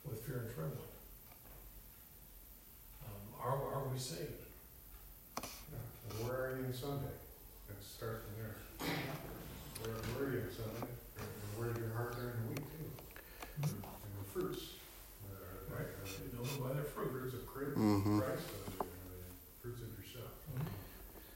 with 0.03 0.19
fear 0.25 0.45
and 0.47 0.53
trembling. 0.55 0.93
Um, 3.05 3.39
Are, 3.39 3.75
are 3.75 3.88
we 3.88 4.00
saved? 4.00 4.41
Yeah, 5.41 6.25
where 6.25 6.45
are 6.47 6.57
you 6.59 6.65
on 6.65 6.73
Sunday? 6.73 7.13
Start 8.03 8.19
from 8.27 8.36
there. 8.36 8.55
Where, 9.79 9.95
where 10.12 10.27
are 10.27 10.31
you 10.36 10.43
on 10.43 10.51
Sunday? 10.51 10.91
And 10.91 11.24
and 11.24 11.51
where's 11.55 11.79
your 11.79 11.95
heart 11.95 12.19
during 12.19 12.36
the 12.36 12.48
week 12.51 12.67
too? 12.67 12.91
And 13.63 14.12
the 14.19 14.27
fruits. 14.27 14.75
uh, 15.31 15.39
Right. 15.72 15.88
uh, 15.88 16.03
You 16.12 16.36
know 16.36 16.43
them 16.43 16.67
by 16.67 16.75
their 16.75 16.83
fruit. 16.83 17.15
Fruits 17.15 17.31
of 17.31 17.48
Christ, 17.48 17.79
Mhm. 17.79 18.19
Christ, 18.19 18.43
uh, 18.60 18.83
the 18.83 19.55
fruits 19.63 19.88
of 19.88 19.95
yourself. 19.95 20.36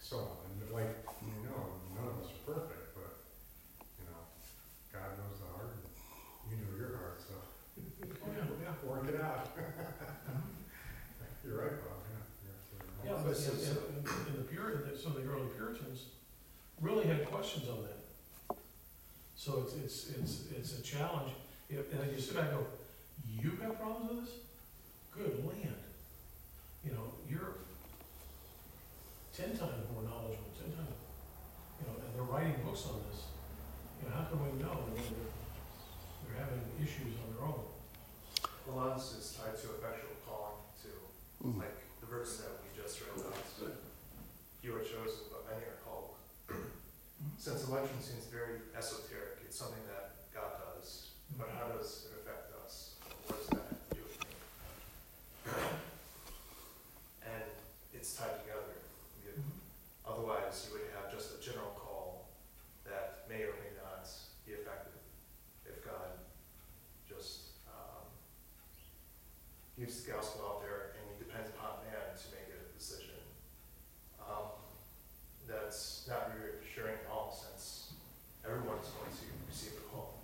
So, 0.03 0.27
on. 0.27 0.59
and 0.59 0.67
like, 0.75 0.91
you 1.23 1.39
know, 1.47 1.79
none 1.95 2.11
of 2.11 2.19
us 2.19 2.35
are 2.35 2.43
perfect, 2.43 2.99
but, 2.99 3.15
you 4.03 4.11
know, 4.11 4.27
God 4.91 5.15
knows 5.23 5.39
the 5.39 5.47
heart, 5.55 5.71
and 5.71 5.87
you 6.51 6.67
know 6.67 6.75
your 6.75 6.99
heart, 6.99 7.23
so 7.23 7.31
Oh, 7.39 8.27
yeah, 8.27 8.43
yeah. 8.43 8.75
work 8.83 9.07
it 9.07 9.15
out. 9.23 9.55
Mhm. 9.55 10.51
You're 11.47 11.63
right, 11.63 11.79
Bob, 11.79 12.03
yeah. 12.11 12.27
You're 12.43 12.59
absolutely 12.59 12.91
right. 12.91 13.07
Yeah, 13.07 13.23
but 13.23 13.39
in, 13.39 13.55
in, 13.55 14.35
in 14.35 14.43
the 14.43 14.47
Puritan, 14.51 14.91
some 14.99 15.15
of 15.15 15.23
the 15.23 15.31
early 15.31 15.47
Puritans 15.55 16.11
really 16.79 17.07
had 17.07 17.25
questions 17.25 17.67
on 17.69 17.81
that. 17.81 17.97
So 19.47 19.63
it's, 19.63 19.75
it's, 19.79 20.11
it's, 20.19 20.43
it's 20.51 20.71
a 20.79 20.83
challenge, 20.83 21.31
If- 21.69 21.87
And 21.93 22.01
then 22.03 22.09
you 22.11 22.19
sit 22.19 22.35
back 22.35 22.51
and 22.51 22.59
go, 22.59 22.67
you've 23.23 23.55
got 23.63 23.79
problems 23.79 24.11
with 24.11 24.19
this? 24.27 24.33
Good 25.15 25.39
land. 25.47 25.79
You 26.83 26.91
know, 26.91 27.07
you're 27.31 27.55
ten 29.31 29.55
times 29.55 29.87
more 29.95 30.03
knowledgeable, 30.03 30.51
ten 30.59 30.67
times, 30.75 30.99
you 31.79 31.87
know, 31.87 31.95
and 31.95 32.11
they're 32.11 32.27
writing 32.27 32.59
books 32.67 32.91
on 32.91 32.99
this. 33.07 33.31
You 34.03 34.11
know, 34.11 34.19
how 34.19 34.27
can 34.27 34.35
we 34.43 34.51
know 34.59 34.83
when 34.83 34.99
they're, 34.99 35.31
they're 36.27 36.43
having 36.43 36.67
issues 36.83 37.15
on 37.23 37.31
their 37.31 37.47
own? 37.47 37.63
A 38.67 38.71
lot 38.75 38.91
of 38.91 38.99
this 38.99 39.15
is 39.15 39.31
tied 39.39 39.55
to 39.63 39.79
effectual 39.79 40.19
calling 40.27 40.59
too, 40.75 40.99
Mm. 41.39 41.55
like 41.63 41.75
the 42.03 42.07
verse 42.11 42.43
that 42.43 42.51
we 42.59 42.67
just 42.75 42.99
read 42.99 43.23
out. 43.23 43.71
You 44.59 44.75
are 44.75 44.83
chosen, 44.83 45.23
but 45.31 45.47
many 45.47 45.63
are 45.71 45.79
called. 45.87 46.19
Since 47.39 47.63
election 47.71 47.95
seems 48.03 48.25
very 48.27 48.59
esoteric, 48.77 49.41
it's 49.45 49.57
something 49.57 49.81
that 49.89 50.13
God 50.33 50.59
does, 50.61 51.09
but 51.37 51.49
how 51.57 51.67
does 51.73 52.05
it 52.09 52.13
affect 52.21 52.51
us? 52.65 52.93
What 53.25 53.39
does 53.39 53.49
that 53.57 53.69
do 53.89 54.01
with 54.05 54.19
me? 54.21 54.29
And 57.25 57.43
it's 57.93 58.13
tied 58.13 58.37
together. 58.43 58.75
You- 59.23 59.41
Otherwise, 60.05 60.67
you 60.67 60.77
would 60.77 60.89
have 60.99 61.09
just 61.11 61.33
a 61.37 61.39
general 61.41 61.71
call 61.79 62.27
that 62.85 63.25
may 63.29 63.43
or 63.43 63.55
may 63.63 63.71
not 63.81 64.05
be 64.45 64.53
effective 64.53 64.99
if 65.65 65.83
God 65.85 66.19
just, 67.07 67.55
um, 67.71 68.05
gives 69.79 70.01
the 70.03 70.11
gospel 70.11 70.43
out 70.45 70.61
there 70.61 70.93
and 70.99 71.03
he 71.17 71.23
depends 71.23 71.49
upon 71.55 71.81
man 71.87 72.13
to 72.17 72.25
make 72.35 72.49
a 72.53 72.59
decision. 72.77 73.15
Um, 74.21 74.51
that's 75.47 76.03
not 76.09 76.31
reassuring 76.35 76.99
at 76.99 77.07
all 77.11 77.31
since 77.31 77.93
everyone's 78.43 78.87
going 78.99 79.11
to 79.11 79.27
receive 79.47 79.75
the 79.79 79.85
call, 79.91 80.19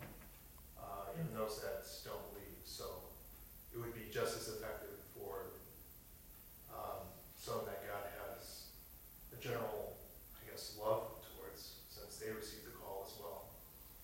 uh, 0.79 1.11
even 1.15 1.31
those 1.33 1.59
that 1.63 1.83
don't 2.03 2.19
believe. 2.31 2.59
So 2.65 2.83
it 3.73 3.79
would 3.79 3.95
be 3.95 4.07
just 4.11 4.35
as 4.35 4.47
effective 4.51 4.99
for 5.15 5.55
um, 6.75 7.07
someone 7.39 7.65
that 7.71 7.87
God 7.87 8.03
has 8.19 8.67
a 9.31 9.39
general, 9.39 9.95
I 10.43 10.51
guess, 10.51 10.75
love 10.75 11.07
towards 11.35 11.79
since 11.87 12.19
they 12.19 12.27
received 12.35 12.67
the 12.67 12.75
call 12.83 13.07
as 13.07 13.15
well. 13.19 13.47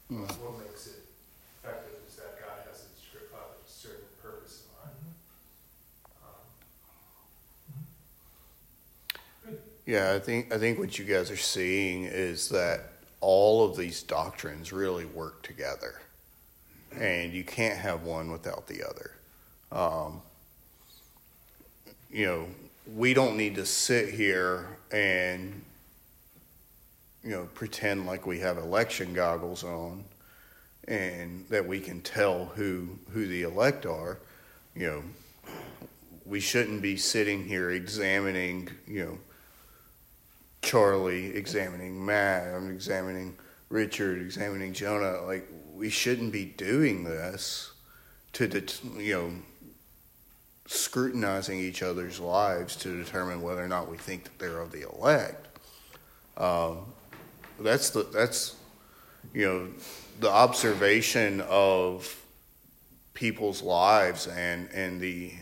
Mm. 0.07 0.23
What 0.39 0.59
makes 0.63 0.87
it 0.87 1.03
effective 1.59 1.99
is 2.07 2.15
that 2.15 2.39
God 2.39 2.63
has 2.71 2.87
a 2.87 2.89
stri- 2.95 3.27
uh, 3.35 3.51
certain 3.67 4.07
purpose 4.23 4.63
in 4.63 4.71
mind. 4.79 4.95
Um, 6.23 6.43
Yeah, 9.89 10.13
I 10.13 10.19
think 10.19 10.53
I 10.53 10.59
think 10.59 10.77
what 10.77 10.99
you 10.99 11.05
guys 11.05 11.31
are 11.31 11.35
seeing 11.35 12.03
is 12.03 12.49
that 12.49 12.91
all 13.21 13.65
of 13.65 13.75
these 13.75 14.03
doctrines 14.03 14.71
really 14.71 15.05
work 15.05 15.41
together, 15.41 15.99
and 16.95 17.33
you 17.33 17.43
can't 17.43 17.79
have 17.79 18.03
one 18.03 18.31
without 18.31 18.67
the 18.67 18.83
other. 18.87 19.15
Um, 19.71 20.21
you 22.11 22.27
know, 22.27 22.45
we 22.95 23.15
don't 23.15 23.35
need 23.35 23.55
to 23.55 23.65
sit 23.65 24.13
here 24.13 24.77
and 24.91 25.59
you 27.23 27.31
know 27.31 27.49
pretend 27.55 28.05
like 28.05 28.27
we 28.27 28.37
have 28.41 28.59
election 28.59 29.15
goggles 29.15 29.63
on, 29.63 30.03
and 30.87 31.47
that 31.49 31.65
we 31.65 31.79
can 31.79 31.99
tell 32.01 32.45
who 32.45 32.89
who 33.11 33.25
the 33.25 33.41
elect 33.41 33.87
are. 33.87 34.19
You 34.75 34.85
know, 34.85 35.03
we 36.27 36.39
shouldn't 36.39 36.83
be 36.83 36.95
sitting 36.95 37.43
here 37.43 37.71
examining 37.71 38.69
you 38.85 39.03
know 39.03 39.17
Charlie, 40.61 41.35
examining 41.35 42.05
Matt, 42.05 42.53
I'm 42.53 42.69
examining 42.69 43.37
Richard, 43.69 44.21
examining 44.21 44.73
Jonah. 44.73 45.21
Like 45.21 45.47
we 45.73 45.89
shouldn't 45.89 46.31
be 46.31 46.45
doing 46.45 47.03
this 47.03 47.71
to 48.33 48.47
det- 48.47 48.81
you 48.97 49.13
know 49.13 49.31
scrutinizing 50.67 51.59
each 51.59 51.81
other's 51.81 52.19
lives 52.19 52.75
to 52.75 52.95
determine 52.95 53.41
whether 53.41 53.63
or 53.63 53.67
not 53.67 53.89
we 53.89 53.97
think 53.97 54.23
that 54.25 54.37
they're 54.37 54.61
of 54.61 54.71
the 54.71 54.87
elect. 54.87 55.47
Um, 56.37 56.93
that's 57.59 57.89
the 57.89 58.03
that's 58.03 58.55
you 59.33 59.45
know 59.45 59.67
the 60.19 60.29
observation 60.29 61.41
of 61.41 62.15
people's 63.13 63.61
lives 63.61 64.27
and 64.27 64.69
and 64.73 65.01
the 65.01 65.33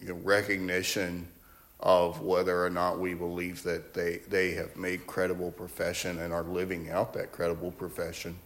you 0.00 0.08
know, 0.08 0.14
recognition 0.24 1.28
of 1.80 2.20
whether 2.20 2.64
or 2.64 2.70
not 2.70 2.98
we 2.98 3.14
believe 3.14 3.62
that 3.62 3.94
they, 3.94 4.18
they 4.28 4.52
have 4.52 4.76
made 4.76 5.06
credible 5.06 5.50
profession 5.50 6.18
and 6.18 6.32
are 6.32 6.42
living 6.42 6.90
out 6.90 7.12
that 7.14 7.32
credible 7.32 7.70
profession. 7.70 8.36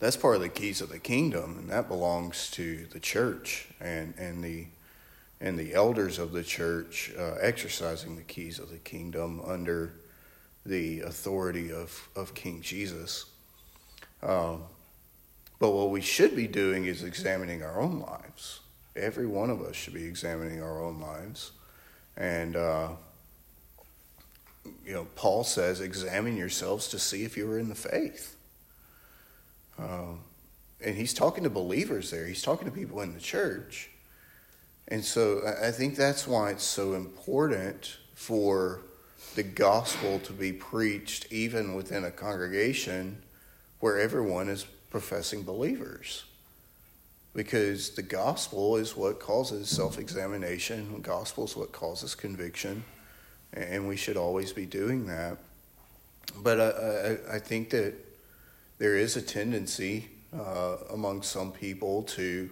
That's 0.00 0.16
part 0.16 0.36
of 0.36 0.42
the 0.42 0.48
keys 0.48 0.80
of 0.80 0.88
the 0.88 0.98
kingdom, 0.98 1.58
and 1.58 1.68
that 1.70 1.88
belongs 1.88 2.50
to 2.52 2.86
the 2.86 2.98
church 2.98 3.68
and, 3.80 4.14
and 4.18 4.42
the 4.42 4.66
and 5.42 5.58
the 5.58 5.74
elders 5.74 6.20
of 6.20 6.30
the 6.30 6.44
church 6.44 7.12
uh, 7.18 7.34
exercising 7.40 8.14
the 8.14 8.22
keys 8.22 8.60
of 8.60 8.70
the 8.70 8.78
kingdom 8.78 9.42
under 9.44 9.92
the 10.64 11.00
authority 11.00 11.72
of, 11.72 12.08
of 12.14 12.32
King 12.32 12.62
Jesus. 12.62 13.26
Um, 14.22 14.62
but 15.58 15.72
what 15.72 15.90
we 15.90 16.00
should 16.00 16.36
be 16.36 16.46
doing 16.46 16.84
is 16.84 17.02
examining 17.02 17.64
our 17.64 17.80
own 17.80 18.00
lives. 18.00 18.60
Every 18.94 19.26
one 19.26 19.50
of 19.50 19.60
us 19.62 19.74
should 19.74 19.94
be 19.94 20.04
examining 20.04 20.62
our 20.62 20.80
own 20.80 21.00
lives. 21.00 21.50
And, 22.16 22.56
uh, 22.56 22.88
you 24.84 24.92
know, 24.92 25.06
Paul 25.14 25.44
says, 25.44 25.80
examine 25.80 26.36
yourselves 26.36 26.88
to 26.88 26.98
see 26.98 27.24
if 27.24 27.36
you 27.36 27.50
are 27.50 27.58
in 27.58 27.68
the 27.68 27.74
faith. 27.74 28.36
Um, 29.78 30.20
and 30.84 30.96
he's 30.96 31.14
talking 31.14 31.44
to 31.44 31.50
believers 31.50 32.10
there, 32.10 32.26
he's 32.26 32.42
talking 32.42 32.66
to 32.66 32.74
people 32.74 33.00
in 33.00 33.14
the 33.14 33.20
church. 33.20 33.90
And 34.88 35.04
so 35.04 35.42
I 35.62 35.70
think 35.70 35.96
that's 35.96 36.26
why 36.26 36.50
it's 36.50 36.64
so 36.64 36.94
important 36.94 37.96
for 38.14 38.82
the 39.34 39.42
gospel 39.42 40.18
to 40.20 40.32
be 40.32 40.52
preached 40.52 41.32
even 41.32 41.74
within 41.74 42.04
a 42.04 42.10
congregation 42.10 43.22
where 43.80 43.98
everyone 43.98 44.48
is 44.48 44.66
professing 44.90 45.42
believers 45.42 46.24
because 47.34 47.90
the 47.90 48.02
gospel 48.02 48.76
is 48.76 48.96
what 48.96 49.18
causes 49.18 49.68
self-examination. 49.68 50.92
The 50.92 51.00
gospel 51.00 51.44
is 51.44 51.56
what 51.56 51.72
causes 51.72 52.14
conviction. 52.14 52.84
And 53.54 53.88
we 53.88 53.96
should 53.96 54.16
always 54.16 54.52
be 54.52 54.66
doing 54.66 55.06
that. 55.06 55.38
But 56.36 56.60
i, 56.60 56.68
I, 57.32 57.36
I 57.36 57.38
think 57.38 57.70
that 57.70 57.94
there 58.78 58.96
is 58.96 59.16
a 59.16 59.22
tendency 59.22 60.08
uh, 60.34 60.76
among 60.90 61.22
some 61.22 61.52
people 61.52 62.02
to 62.02 62.50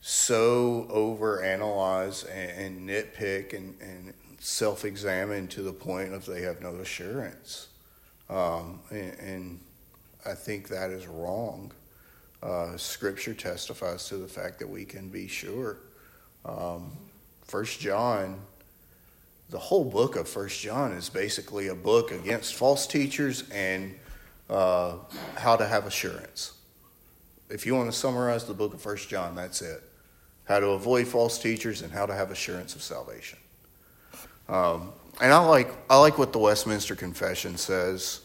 so 0.00 0.86
overanalyze 0.90 2.28
and, 2.30 2.88
and 2.88 2.88
nitpick 2.88 3.54
and, 3.54 3.74
and 3.80 4.14
self-examine 4.38 5.48
to 5.48 5.62
the 5.62 5.72
point 5.72 6.12
of 6.12 6.26
they 6.26 6.42
have 6.42 6.60
no 6.60 6.76
assurance. 6.76 7.68
Um, 8.30 8.80
and, 8.90 9.18
and 9.18 9.60
i 10.26 10.32
think 10.32 10.68
that 10.68 10.90
is 10.90 11.06
wrong 11.06 11.70
uh, 12.44 12.76
scripture 12.76 13.32
testifies 13.32 14.06
to 14.08 14.18
the 14.18 14.28
fact 14.28 14.58
that 14.58 14.68
we 14.68 14.84
can 14.84 15.08
be 15.08 15.26
sure. 15.26 15.78
Um, 16.44 16.92
First 17.44 17.80
John, 17.80 18.38
the 19.48 19.58
whole 19.58 19.84
book 19.84 20.16
of 20.16 20.28
First 20.28 20.60
John 20.60 20.92
is 20.92 21.08
basically 21.08 21.68
a 21.68 21.74
book 21.74 22.12
against 22.12 22.54
false 22.54 22.86
teachers 22.86 23.48
and 23.50 23.94
uh, 24.50 24.96
how 25.36 25.56
to 25.56 25.66
have 25.66 25.86
assurance. 25.86 26.52
If 27.48 27.64
you 27.64 27.74
want 27.74 27.90
to 27.90 27.96
summarize 27.96 28.44
the 28.44 28.54
book 28.54 28.74
of 28.74 28.80
First 28.80 29.08
John, 29.08 29.34
that's 29.34 29.62
it: 29.62 29.82
how 30.44 30.60
to 30.60 30.68
avoid 30.68 31.06
false 31.06 31.38
teachers 31.38 31.80
and 31.80 31.90
how 31.90 32.04
to 32.04 32.14
have 32.14 32.30
assurance 32.30 32.74
of 32.74 32.82
salvation. 32.82 33.38
Um, 34.50 34.92
and 35.20 35.32
I 35.32 35.38
like 35.38 35.70
I 35.88 35.98
like 35.98 36.18
what 36.18 36.32
the 36.32 36.38
Westminster 36.38 36.94
Confession 36.94 37.56
says 37.56 38.20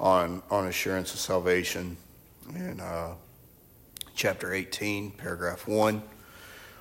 on 0.00 0.42
on 0.50 0.66
assurance 0.66 1.14
of 1.14 1.20
salvation, 1.20 1.96
and. 2.56 2.80
Uh, 2.80 3.14
chapter 4.14 4.52
18, 4.52 5.12
paragraph 5.12 5.66
1. 5.66 6.02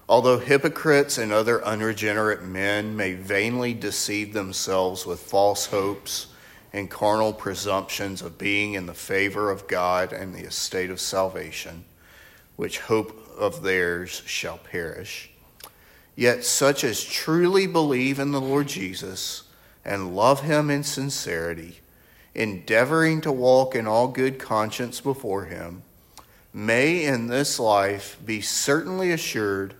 Although 0.09 0.39
hypocrites 0.39 1.17
and 1.17 1.31
other 1.31 1.63
unregenerate 1.63 2.43
men 2.43 2.95
may 2.95 3.13
vainly 3.13 3.73
deceive 3.73 4.33
themselves 4.33 5.05
with 5.05 5.19
false 5.19 5.67
hopes 5.67 6.27
and 6.73 6.89
carnal 6.89 7.33
presumptions 7.33 8.21
of 8.21 8.37
being 8.37 8.73
in 8.73 8.85
the 8.85 8.93
favor 8.93 9.49
of 9.49 9.67
God 9.67 10.13
and 10.13 10.33
the 10.33 10.45
estate 10.45 10.89
of 10.89 10.99
salvation, 10.99 11.85
which 12.55 12.79
hope 12.79 13.35
of 13.37 13.63
theirs 13.63 14.21
shall 14.25 14.57
perish, 14.57 15.31
yet 16.15 16.43
such 16.43 16.83
as 16.83 17.03
truly 17.03 17.67
believe 17.67 18.19
in 18.19 18.31
the 18.31 18.41
Lord 18.41 18.67
Jesus 18.67 19.43
and 19.83 20.15
love 20.15 20.41
him 20.41 20.69
in 20.69 20.83
sincerity, 20.83 21.79
endeavoring 22.35 23.21
to 23.21 23.31
walk 23.31 23.75
in 23.75 23.87
all 23.87 24.07
good 24.07 24.39
conscience 24.39 25.01
before 25.01 25.45
him, 25.45 25.83
may 26.53 27.05
in 27.05 27.27
this 27.27 27.59
life 27.59 28.17
be 28.25 28.41
certainly 28.41 29.11
assured 29.11 29.73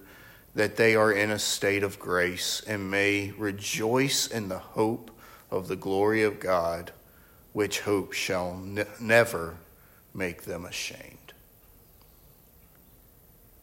that 0.56 0.76
they 0.76 0.96
are 0.96 1.12
in 1.12 1.32
a 1.32 1.40
state 1.40 1.84
of 1.84 2.00
grace 2.00 2.62
and 2.68 2.92
may 2.92 3.32
rejoice 3.38 4.28
in 4.28 4.50
the 4.50 4.60
hope 4.60 5.12
of 5.50 5.68
the 5.68 5.76
glory 5.76 6.24
of 6.24 6.40
God, 6.40 6.92
which 7.54 7.82
hope 7.82 8.14
shall 8.14 8.56
ne- 8.58 8.86
never 9.00 9.58
make 10.14 10.44
them 10.44 10.66
ashamed. 10.66 11.18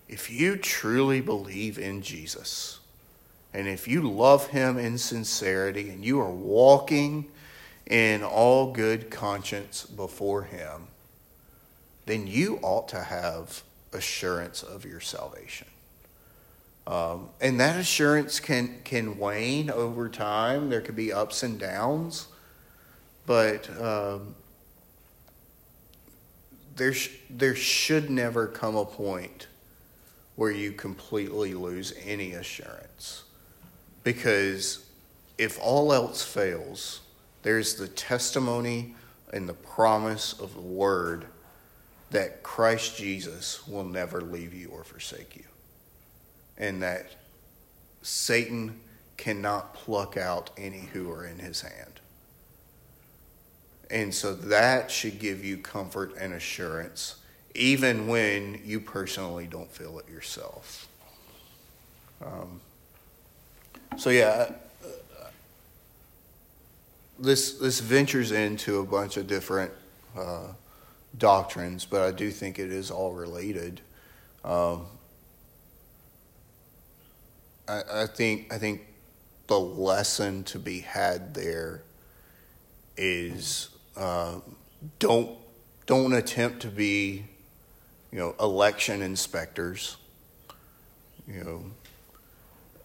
if 0.08 0.30
you 0.30 0.56
truly 0.56 1.20
believe 1.20 1.78
in 1.78 2.00
Jesus, 2.00 2.80
and 3.52 3.68
if 3.68 3.86
you 3.86 4.02
love 4.02 4.48
him 4.48 4.78
in 4.78 4.96
sincerity, 4.98 5.90
and 5.90 6.04
you 6.04 6.18
are 6.20 6.30
walking 6.30 7.28
in 7.86 8.22
all 8.22 8.72
good 8.72 9.10
conscience 9.10 9.84
before 9.84 10.44
him, 10.44 10.88
then 12.08 12.26
you 12.26 12.58
ought 12.62 12.88
to 12.88 13.00
have 13.00 13.62
assurance 13.92 14.62
of 14.62 14.84
your 14.84 15.00
salvation. 15.00 15.68
Um, 16.86 17.28
and 17.40 17.60
that 17.60 17.78
assurance 17.78 18.40
can, 18.40 18.80
can 18.82 19.18
wane 19.18 19.68
over 19.68 20.08
time. 20.08 20.70
There 20.70 20.80
could 20.80 20.96
be 20.96 21.12
ups 21.12 21.42
and 21.42 21.60
downs. 21.60 22.28
But 23.26 23.68
um, 23.78 24.34
there, 26.76 26.94
sh- 26.94 27.10
there 27.28 27.54
should 27.54 28.08
never 28.08 28.46
come 28.46 28.74
a 28.74 28.86
point 28.86 29.48
where 30.36 30.50
you 30.50 30.72
completely 30.72 31.52
lose 31.52 31.92
any 32.06 32.32
assurance. 32.32 33.24
Because 34.02 34.86
if 35.36 35.58
all 35.60 35.92
else 35.92 36.24
fails, 36.24 37.02
there's 37.42 37.74
the 37.74 37.88
testimony 37.88 38.94
and 39.30 39.46
the 39.46 39.54
promise 39.54 40.32
of 40.40 40.54
the 40.54 40.60
word 40.62 41.26
that 42.10 42.42
Christ 42.42 42.96
Jesus 42.96 43.66
will 43.68 43.84
never 43.84 44.20
leave 44.20 44.54
you 44.54 44.68
or 44.68 44.84
forsake 44.84 45.36
you. 45.36 45.44
And 46.56 46.82
that 46.82 47.06
Satan 48.02 48.80
cannot 49.16 49.74
pluck 49.74 50.16
out 50.16 50.50
any 50.56 50.88
who 50.92 51.10
are 51.10 51.26
in 51.26 51.38
his 51.38 51.60
hand. 51.60 52.00
And 53.90 54.14
so 54.14 54.34
that 54.34 54.90
should 54.90 55.18
give 55.18 55.44
you 55.44 55.58
comfort 55.58 56.14
and 56.18 56.34
assurance, 56.34 57.16
even 57.54 58.06
when 58.06 58.60
you 58.64 58.80
personally 58.80 59.46
don't 59.46 59.70
feel 59.70 59.98
it 59.98 60.08
yourself. 60.08 60.88
Um, 62.24 62.60
so, 63.96 64.10
yeah, 64.10 64.52
this, 67.18 67.52
this 67.54 67.80
ventures 67.80 68.30
into 68.32 68.78
a 68.80 68.84
bunch 68.84 69.16
of 69.16 69.26
different 69.26 69.72
uh, 70.16 70.48
doctrines, 71.16 71.84
but 71.84 72.02
I 72.02 72.10
do 72.10 72.30
think 72.30 72.58
it 72.58 72.70
is 72.70 72.90
all 72.90 73.12
related. 73.12 73.80
Um, 74.44 74.86
I, 77.66 77.82
I 77.92 78.06
think 78.06 78.52
I 78.52 78.58
think 78.58 78.82
the 79.46 79.58
lesson 79.58 80.44
to 80.44 80.58
be 80.58 80.80
had 80.80 81.34
there 81.34 81.82
is 82.96 83.70
uh, 83.96 84.40
don't 84.98 85.30
don't 85.86 86.12
attempt 86.12 86.60
to 86.60 86.68
be 86.68 87.24
you 88.12 88.18
know 88.18 88.34
election 88.40 89.02
inspectors 89.02 89.96
you 91.26 91.44
know 91.44 91.64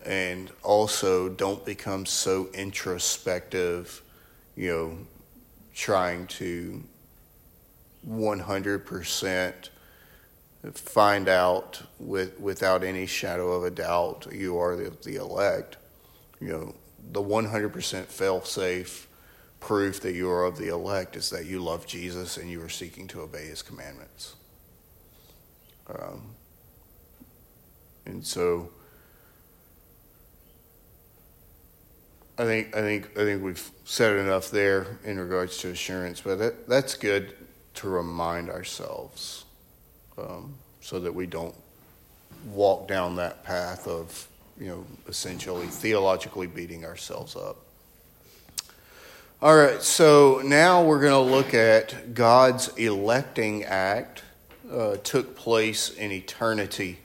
and 0.05 0.51
also 0.63 1.29
don't 1.29 1.65
become 1.65 2.05
so 2.05 2.49
introspective 2.53 4.01
you 4.55 4.69
know 4.69 4.97
trying 5.73 6.27
to 6.27 6.83
100% 8.09 9.69
find 10.71 11.27
out 11.27 11.81
with, 11.99 12.39
without 12.39 12.83
any 12.83 13.05
shadow 13.05 13.51
of 13.51 13.63
a 13.63 13.71
doubt 13.71 14.27
you 14.31 14.57
are 14.57 14.75
the, 14.75 14.91
the 15.03 15.15
elect. 15.17 15.77
You 16.39 16.47
know, 16.47 16.75
the 17.11 17.21
100% 17.21 18.05
fail 18.05 18.43
safe 18.43 19.07
proof 19.59 20.01
that 20.01 20.13
you 20.13 20.29
are 20.29 20.45
of 20.45 20.57
the 20.57 20.69
elect 20.69 21.15
is 21.15 21.29
that 21.29 21.45
you 21.45 21.61
love 21.61 21.85
Jesus 21.85 22.37
and 22.37 22.49
you 22.49 22.61
are 22.61 22.69
seeking 22.69 23.07
to 23.09 23.21
obey 23.21 23.45
his 23.47 23.61
commandments. 23.61 24.35
Um, 25.87 26.35
and 28.05 28.25
so 28.25 28.69
I 32.37 32.45
think 32.45 32.75
I 32.75 32.81
think 32.81 33.11
I 33.17 33.23
think 33.23 33.43
we've 33.43 33.71
said 33.85 34.17
enough 34.17 34.49
there 34.49 34.97
in 35.03 35.19
regards 35.19 35.57
to 35.59 35.69
assurance, 35.69 36.21
but 36.21 36.39
that, 36.39 36.67
that's 36.67 36.95
good 36.95 37.35
to 37.75 37.89
remind 37.89 38.49
ourselves 38.49 39.45
um, 40.17 40.53
so 40.81 40.99
that 40.99 41.13
we 41.13 41.25
don't 41.25 41.55
walk 42.51 42.87
down 42.87 43.15
that 43.15 43.43
path 43.43 43.87
of, 43.87 44.27
you 44.59 44.67
know, 44.67 44.85
essentially 45.07 45.67
theologically 45.67 46.47
beating 46.47 46.85
ourselves 46.85 47.35
up. 47.35 47.57
All 49.41 49.55
right, 49.55 49.81
so 49.81 50.41
now 50.43 50.83
we're 50.83 51.01
going 51.01 51.11
to 51.11 51.31
look 51.31 51.53
at 51.53 52.13
God's 52.13 52.69
electing 52.77 53.63
act 53.65 54.23
uh, 54.71 54.97
took 55.03 55.35
place 55.35 55.89
in 55.89 56.11
eternity. 56.11 56.97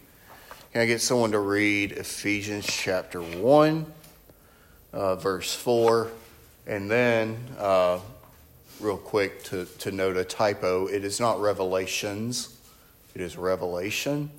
Can 0.72 0.82
I 0.82 0.86
get 0.86 1.00
someone 1.00 1.32
to 1.32 1.38
read 1.38 1.92
Ephesians 1.92 2.66
chapter 2.66 3.20
1, 3.20 3.86
uh, 4.92 5.16
verse 5.16 5.54
4, 5.54 6.08
and 6.66 6.90
then 6.90 7.36
uh, 7.58 7.98
real 8.80 8.96
quick 8.96 9.42
to, 9.44 9.64
to 9.78 9.90
note 9.90 10.16
a 10.16 10.24
typo. 10.24 10.86
It 10.86 11.04
is 11.04 11.20
not 11.20 11.40
revelations, 11.40 12.56
it 13.14 13.20
is 13.20 13.36
revelation. 13.36 14.30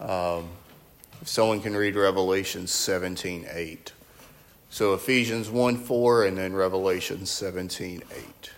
Um, 0.00 0.48
if 1.20 1.28
someone 1.28 1.60
can 1.60 1.76
read 1.76 1.96
Revelation 1.96 2.66
17 2.66 3.46
8. 3.50 3.92
So 4.70 4.94
Ephesians 4.94 5.50
1 5.50 5.76
4 5.76 6.26
and 6.26 6.38
then 6.38 6.52
Revelation 6.54 7.26
17 7.26 8.02
8. 8.14 8.50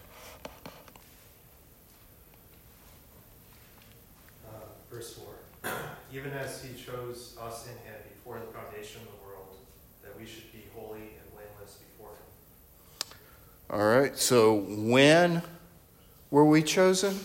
Uh, 4.44 4.50
verse 4.90 5.14
four, 5.14 5.72
even 6.12 6.32
as 6.32 6.62
he 6.62 6.74
chose 6.74 7.36
us 7.40 7.66
in 7.66 7.72
him 7.72 7.98
before 8.12 8.38
the 8.38 8.58
foundation 8.58 9.00
of 9.02 9.08
the 9.08 9.26
world, 9.26 9.56
that 10.02 10.18
we 10.18 10.26
should 10.26 10.50
be 10.52 10.64
holy 10.74 10.98
and 10.98 11.32
blameless 11.32 11.78
before 11.78 12.10
him. 12.10 13.16
All 13.72 13.78
right, 13.86 14.16
so 14.18 14.54
when 14.54 15.42
were 16.30 16.44
we 16.44 16.60
chosen? 16.62 17.18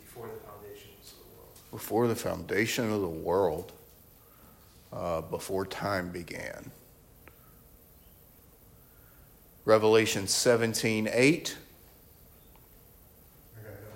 Before 0.00 0.26
the 0.26 0.40
foundations 0.40 1.12
of 1.12 1.18
the 1.18 1.36
world. 1.36 1.70
Before 1.70 2.08
the 2.08 2.16
foundation 2.16 2.92
of 2.92 3.00
the 3.00 3.08
world, 3.08 3.72
uh, 4.92 5.20
before 5.20 5.64
time 5.66 6.10
began. 6.10 6.72
Revelation 9.64 10.26
17 10.26 11.08
8. 11.12 11.56
I 13.56 13.62
got 13.62 13.72
that 13.72 13.92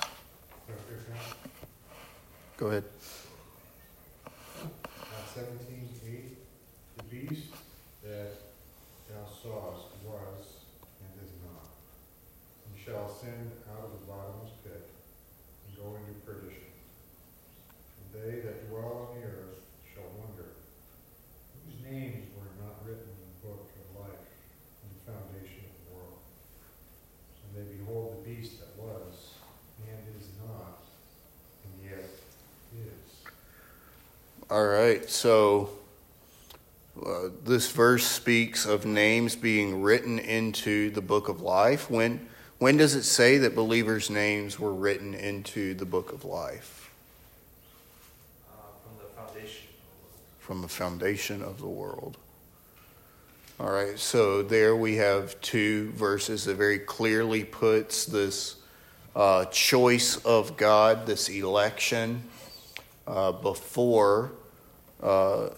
one. 0.00 0.10
Go 2.56 2.66
ahead. 2.68 2.84
Uh, 4.24 4.68
seventeen 5.34 5.88
eight, 6.08 6.38
the 6.96 7.02
beast 7.04 7.52
that 8.02 8.32
thou 9.08 9.22
sawest 9.28 9.92
was 10.02 10.64
and 11.04 11.12
is 11.20 11.32
not, 11.44 11.68
and 12.66 12.72
shall 12.80 13.12
ascend 13.12 13.52
out 13.70 13.84
of 13.84 13.92
the 13.92 14.02
bottomless 14.08 14.56
pit 14.64 14.88
and 14.88 15.76
go 15.76 15.94
into 16.00 16.16
perdition. 16.24 16.72
And 18.00 18.06
they 18.16 18.40
that 18.40 18.68
dwell 18.70 19.12
on 19.12 19.20
the 19.20 19.26
earth 19.28 19.60
shall 19.92 20.08
wonder, 20.16 20.56
whose 21.60 21.76
names 21.84 22.24
were 22.34 22.48
not 22.64 22.80
written 22.88 23.04
in 23.04 23.20
the 23.28 23.52
book 23.52 23.68
of 23.68 23.86
life 24.00 24.24
from 24.80 24.88
the 24.96 25.02
foundation 25.12 25.60
of 25.68 25.76
the 25.76 25.86
world. 25.92 26.18
And 27.44 27.50
they 27.52 27.66
behold 27.76 28.16
the 28.16 28.22
beast 28.32 28.58
that 28.64 28.72
was 28.80 29.36
and 29.84 30.00
is 30.16 30.32
not, 30.40 30.82
and 31.68 31.74
yet 31.84 32.08
is. 32.74 33.06
All 34.56 34.64
right, 34.64 35.06
so 35.10 35.68
uh, 37.04 37.28
this 37.44 37.70
verse 37.70 38.06
speaks 38.06 38.64
of 38.64 38.86
names 38.86 39.36
being 39.36 39.82
written 39.82 40.18
into 40.18 40.88
the 40.92 41.02
book 41.02 41.28
of 41.28 41.42
life. 41.42 41.90
When, 41.90 42.26
when 42.56 42.78
does 42.78 42.94
it 42.94 43.02
say 43.02 43.36
that 43.36 43.54
believers' 43.54 44.08
names 44.08 44.58
were 44.58 44.72
written 44.72 45.12
into 45.12 45.74
the 45.74 45.84
book 45.84 46.10
of 46.10 46.24
life? 46.24 46.90
Uh, 48.48 48.62
from 48.82 48.96
the 48.96 49.28
foundation 49.28 49.68
of 49.68 49.88
the 49.88 49.98
world. 49.98 50.38
From 50.38 50.62
the 50.62 50.68
foundation 50.68 51.42
of 51.42 51.58
the 51.58 51.66
world. 51.66 52.16
All 53.60 53.70
right, 53.70 53.98
so 53.98 54.42
there 54.42 54.74
we 54.74 54.96
have 54.96 55.38
two 55.42 55.90
verses 55.90 56.46
that 56.46 56.54
very 56.54 56.78
clearly 56.78 57.44
puts 57.44 58.06
this 58.06 58.56
uh, 59.14 59.44
choice 59.44 60.16
of 60.24 60.56
God, 60.56 61.04
this 61.04 61.28
election, 61.28 62.22
uh, 63.06 63.32
before 63.32 64.32
uh, 65.02 65.48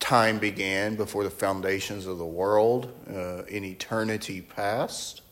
time 0.00 0.38
began, 0.38 0.94
before 0.94 1.24
the 1.24 1.30
foundations 1.30 2.06
of 2.06 2.18
the 2.18 2.26
world, 2.26 2.92
uh, 3.12 3.42
in 3.44 3.64
eternity 3.64 4.40
past. 4.40 5.22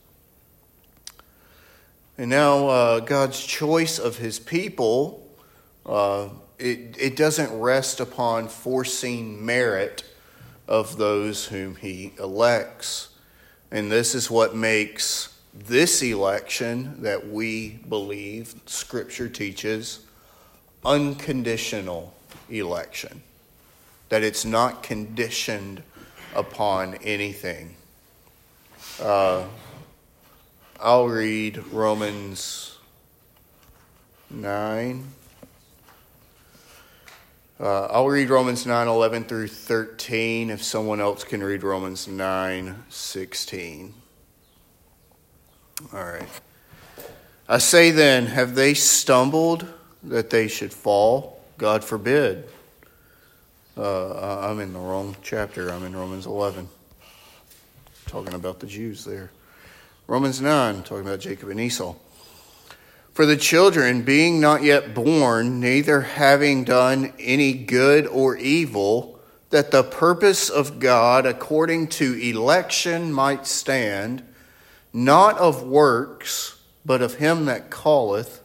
And 2.19 2.31
now 2.31 2.69
uh, 2.69 3.01
God's 3.01 3.45
choice 3.45 3.99
of 3.99 4.17
his 4.17 4.39
people, 4.39 5.29
uh, 5.85 6.29
it, 6.59 6.97
it 6.99 7.17
doesn't 7.17 7.59
rest 7.61 8.01
upon 8.01 8.49
foreseen 8.49 9.45
merit 9.45 10.05
of 10.67 10.97
those 10.97 11.47
whom 11.47 11.77
he 11.77 12.13
elects. 12.19 13.11
And 13.71 13.91
this 13.91 14.15
is 14.15 14.31
what 14.31 14.55
makes 14.55 15.37
this 15.55 16.03
election 16.03 17.03
that 17.03 17.29
we 17.29 17.81
believe 17.89 18.55
Scripture 18.67 19.29
teaches 19.29 20.01
unconditional 20.85 22.15
election, 22.51 23.23
that 24.09 24.23
it's 24.23 24.45
not 24.45 24.83
conditioned 24.83 25.83
upon 26.35 26.95
anything. 26.97 27.75
Uh, 29.01 29.45
I'll 30.81 31.09
read 31.09 31.65
Romans 31.73 32.79
9. 34.31 35.05
Uh, 37.59 37.87
I'll 37.87 38.09
read 38.09 38.29
Romans 38.29 38.67
9 38.67 38.87
11 38.87 39.25
through 39.25 39.49
13 39.49 40.51
if 40.51 40.63
someone 40.63 41.01
else 41.01 41.25
can 41.25 41.43
read 41.43 41.63
Romans 41.63 42.07
9 42.07 42.85
16. 42.89 43.95
All 45.93 46.05
right. 46.05 46.29
I 47.49 47.59
say 47.59 47.91
then, 47.91 48.27
have 48.27 48.55
they 48.55 48.75
stumbled 48.75 49.67
that 50.03 50.31
they 50.31 50.49
should 50.49 50.73
fall? 50.73 51.41
God 51.59 51.85
forbid. 51.85 52.49
Uh, 53.77 54.41
I'm 54.41 54.61
in 54.61 54.73
the 54.73 54.79
wrong 54.79 55.15
chapter. 55.21 55.71
I'm 55.71 55.85
in 55.85 55.95
Romans 55.95 56.25
11. 56.25 56.67
Talking 58.07 58.33
about 58.33 58.59
the 58.59 58.67
Jews 58.67 59.05
there. 59.05 59.31
Romans 60.07 60.41
9, 60.41 60.83
talking 60.83 61.07
about 61.07 61.21
Jacob 61.21 61.51
and 61.51 61.61
Esau. 61.61 61.95
For 63.13 63.27
the 63.27 63.37
children, 63.37 64.01
being 64.01 64.41
not 64.41 64.63
yet 64.63 64.95
born, 64.95 65.61
neither 65.61 66.01
having 66.01 66.65
done 66.65 67.13
any 67.19 67.53
good 67.53 68.07
or 68.07 68.35
evil, 68.37 69.21
that 69.51 69.73
the 69.73 69.83
purpose 69.83 70.49
of 70.49 70.79
God 70.79 71.27
according 71.27 71.89
to 71.89 72.15
election 72.15 73.13
might 73.13 73.47
stand, 73.47 74.23
not 74.95 75.37
of 75.37 75.63
works, 75.63 76.63
but 76.87 77.03
of 77.03 77.17
him 77.17 77.45
that 77.45 77.71
calleth, 77.71 78.41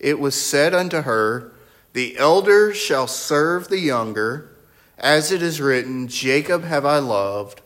it 0.00 0.18
was 0.18 0.34
said 0.34 0.74
unto 0.74 1.02
her, 1.02 1.52
The 1.98 2.16
elder 2.16 2.72
shall 2.72 3.08
serve 3.08 3.66
the 3.66 3.80
younger, 3.80 4.52
as 4.98 5.32
it 5.32 5.42
is 5.42 5.60
written, 5.60 6.06
Jacob 6.06 6.62
have 6.62 6.86
I 6.86 7.00
loved, 7.00 7.60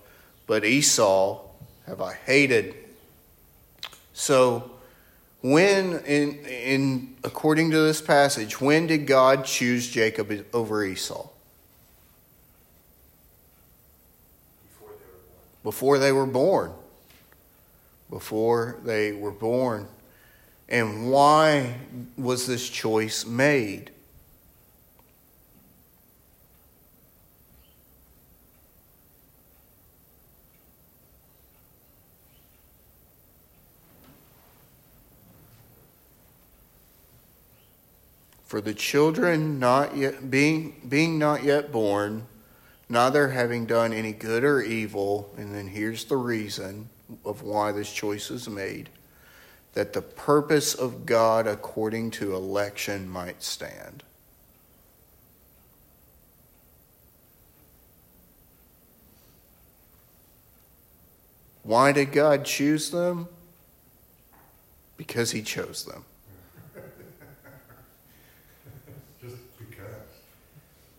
but 0.46 0.64
Esau 0.64 1.42
have 1.86 2.00
I 2.00 2.14
hated. 2.14 2.74
So, 4.14 4.70
when, 5.42 5.98
in, 6.06 6.46
in, 6.46 7.14
according 7.22 7.72
to 7.72 7.80
this 7.80 8.00
passage, 8.00 8.58
when 8.58 8.86
did 8.86 9.06
God 9.06 9.44
choose 9.44 9.90
Jacob 9.90 10.32
over 10.54 10.82
Esau? 10.82 11.28
Before 15.62 15.98
they 15.98 16.10
were 16.10 16.24
born. 16.24 16.72
Before 18.08 18.78
they 18.82 19.12
were 19.12 19.30
born. 19.30 19.82
Before 19.82 19.82
they 19.82 19.82
were 19.82 19.84
born. 19.84 19.88
And 20.70 21.10
why 21.10 21.74
was 22.16 22.46
this 22.46 22.66
choice 22.70 23.26
made? 23.26 23.90
For 38.52 38.60
the 38.60 38.74
children 38.74 39.58
not 39.58 39.96
yet 39.96 40.30
being 40.30 40.82
being 40.86 41.18
not 41.18 41.42
yet 41.42 41.72
born, 41.72 42.26
neither 42.86 43.28
having 43.28 43.64
done 43.64 43.94
any 43.94 44.12
good 44.12 44.44
or 44.44 44.60
evil, 44.60 45.32
and 45.38 45.54
then 45.54 45.68
here's 45.68 46.04
the 46.04 46.18
reason 46.18 46.90
of 47.24 47.40
why 47.40 47.72
this 47.72 47.90
choice 47.90 48.30
is 48.30 48.50
made 48.50 48.90
that 49.72 49.94
the 49.94 50.02
purpose 50.02 50.74
of 50.74 51.06
God 51.06 51.46
according 51.46 52.10
to 52.10 52.34
election 52.34 53.08
might 53.08 53.42
stand. 53.42 54.02
Why 61.62 61.92
did 61.92 62.12
God 62.12 62.44
choose 62.44 62.90
them? 62.90 63.28
Because 64.98 65.30
He 65.30 65.40
chose 65.40 65.86
them. 65.86 66.04
Just 69.22 69.36
because. 69.56 69.86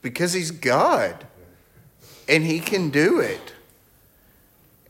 Because 0.04 0.34
He's 0.34 0.52
God. 0.52 1.26
And 2.30 2.44
He 2.44 2.60
can 2.60 2.92
do 2.92 3.20
it. 3.20 3.54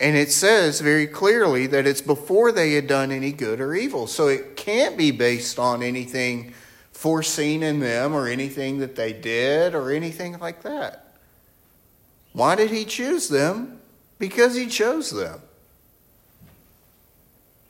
And 0.01 0.17
it 0.17 0.33
says 0.33 0.81
very 0.81 1.07
clearly 1.07 1.65
that 1.67 1.87
it's 1.87 2.01
before 2.01 2.51
they 2.51 2.73
had 2.73 2.87
done 2.87 3.09
any 3.09 3.31
good 3.31 3.61
or 3.61 3.73
evil. 3.73 4.05
So 4.07 4.27
it 4.27 4.57
can't 4.57 4.97
be 4.97 5.11
based 5.11 5.57
on 5.57 5.81
anything 5.81 6.53
foreseen 6.91 7.63
in 7.63 7.79
them 7.79 8.13
or 8.13 8.27
anything 8.27 8.79
that 8.79 8.95
they 8.97 9.13
did 9.13 9.73
or 9.73 9.91
anything 9.91 10.37
like 10.39 10.63
that. 10.63 11.15
Why 12.33 12.55
did 12.55 12.71
he 12.71 12.83
choose 12.83 13.29
them? 13.29 13.79
Because 14.19 14.55
he 14.55 14.67
chose 14.67 15.11
them. 15.11 15.41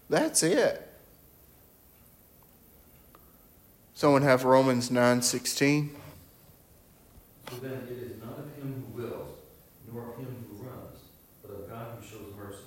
That's 0.10 0.42
it. 0.44 0.90
Someone 3.94 4.22
have 4.22 4.44
Romans 4.44 4.90
9:16. 4.90 5.90
So 7.50 7.58
then 7.58 7.88
it 7.90 7.92
is 7.92 8.22
not 8.22 8.40
of 8.40 8.56
him 8.56 8.86
who 8.96 9.02
wills, 9.02 9.30
nor 9.92 10.12
of 10.12 10.18
him 10.18 10.46
who 10.50 10.64
runs, 10.64 11.00
but 11.42 11.52
of 11.52 11.70
God 11.70 11.98
who 12.00 12.08
shows 12.08 12.34
mercy. 12.38 12.64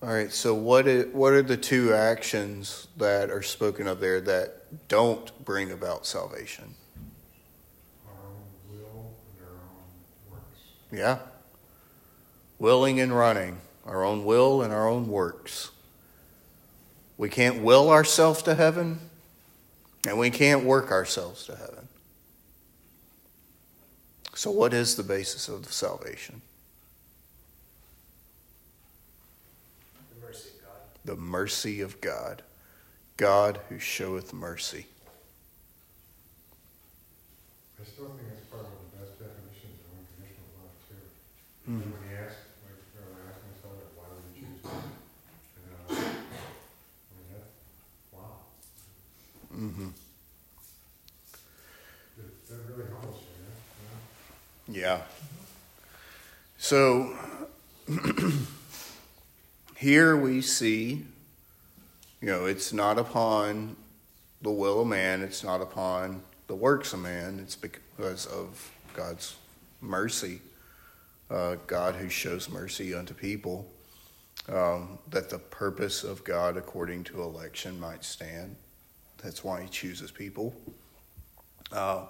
All 0.00 0.10
right, 0.10 0.32
so 0.32 0.54
what 0.54 0.86
is, 0.86 1.12
what 1.12 1.32
are 1.32 1.42
the 1.42 1.56
two 1.56 1.92
actions 1.92 2.86
that 2.98 3.30
are 3.30 3.42
spoken 3.42 3.88
of 3.88 3.98
there 3.98 4.20
that 4.20 4.88
don't 4.88 5.44
bring 5.44 5.72
about 5.72 6.06
salvation? 6.06 6.74
Our 8.06 8.12
own 8.28 8.44
will 8.70 9.10
our 9.40 9.48
own 9.50 10.30
works. 10.30 10.60
Yeah. 10.92 11.18
Willing 12.60 13.00
and 13.00 13.16
running, 13.16 13.58
our 13.86 14.04
own 14.04 14.24
will 14.24 14.62
and 14.62 14.72
our 14.72 14.88
own 14.88 15.08
works. 15.08 15.70
We 17.16 17.28
can't 17.28 17.62
will 17.62 17.90
ourselves 17.90 18.42
to 18.42 18.54
heaven, 18.54 19.00
and 20.06 20.18
we 20.18 20.30
can't 20.30 20.64
work 20.64 20.92
ourselves 20.92 21.44
to 21.46 21.56
heaven. 21.56 21.77
So, 24.38 24.52
what 24.52 24.72
is 24.72 24.94
the 24.94 25.02
basis 25.02 25.48
of 25.48 25.66
the 25.66 25.72
salvation? 25.72 26.42
The 30.14 30.20
mercy 30.24 30.50
of 30.54 30.62
God. 30.62 30.80
The 31.04 31.16
mercy 31.16 31.80
of 31.80 32.00
God. 32.00 32.42
God 33.16 33.58
who 33.68 33.80
showeth 33.80 34.32
mercy. 34.32 34.86
I 37.80 37.84
still 37.84 38.14
think 38.14 38.28
it's 38.30 38.46
part 38.46 38.62
of 38.62 38.70
the 38.78 38.94
best 39.02 39.18
definitions 39.18 39.74
of 39.82 39.90
unconditional 39.98 40.54
love 40.54 40.70
too. 40.86 41.02
Mhm. 41.66 41.82
When 41.98 42.06
you 42.06 42.14
ask, 42.22 42.38
like, 42.62 42.78
or 42.94 43.10
I 43.18 43.34
ask 43.34 43.42
myself, 43.42 43.74
like, 43.74 43.90
why 43.98 44.06
would 44.14 44.22
you 44.38 44.46
choose 44.54 44.62
me? 44.62 44.70
And, 45.58 45.66
uh, 45.74 45.98
I 45.98 47.10
mean, 47.10 47.26
that, 47.34 47.50
wow, 48.14 48.46
Mm-hmm. 49.50 49.90
that, 52.22 52.30
that 52.46 52.60
really 52.70 52.86
humbles 52.86 53.18
you, 53.18 53.34
yeah. 54.68 55.00
So 56.58 57.16
here 59.76 60.16
we 60.16 60.40
see, 60.40 61.04
you 62.20 62.28
know, 62.28 62.46
it's 62.46 62.72
not 62.72 62.98
upon 62.98 63.76
the 64.42 64.50
will 64.50 64.82
of 64.82 64.86
man, 64.86 65.22
it's 65.22 65.42
not 65.42 65.60
upon 65.60 66.20
the 66.46 66.54
works 66.54 66.92
of 66.92 67.00
man, 67.00 67.40
it's 67.42 67.56
because 67.56 68.26
of 68.26 68.70
God's 68.94 69.36
mercy, 69.80 70.40
uh, 71.30 71.56
God 71.66 71.94
who 71.94 72.08
shows 72.08 72.48
mercy 72.48 72.94
unto 72.94 73.14
people, 73.14 73.66
um, 74.48 74.98
that 75.10 75.30
the 75.30 75.38
purpose 75.38 76.04
of 76.04 76.24
God 76.24 76.56
according 76.56 77.04
to 77.04 77.22
election 77.22 77.78
might 77.80 78.04
stand. 78.04 78.56
That's 79.22 79.42
why 79.42 79.62
he 79.62 79.68
chooses 79.68 80.10
people. 80.10 80.54
Uh, 81.72 82.04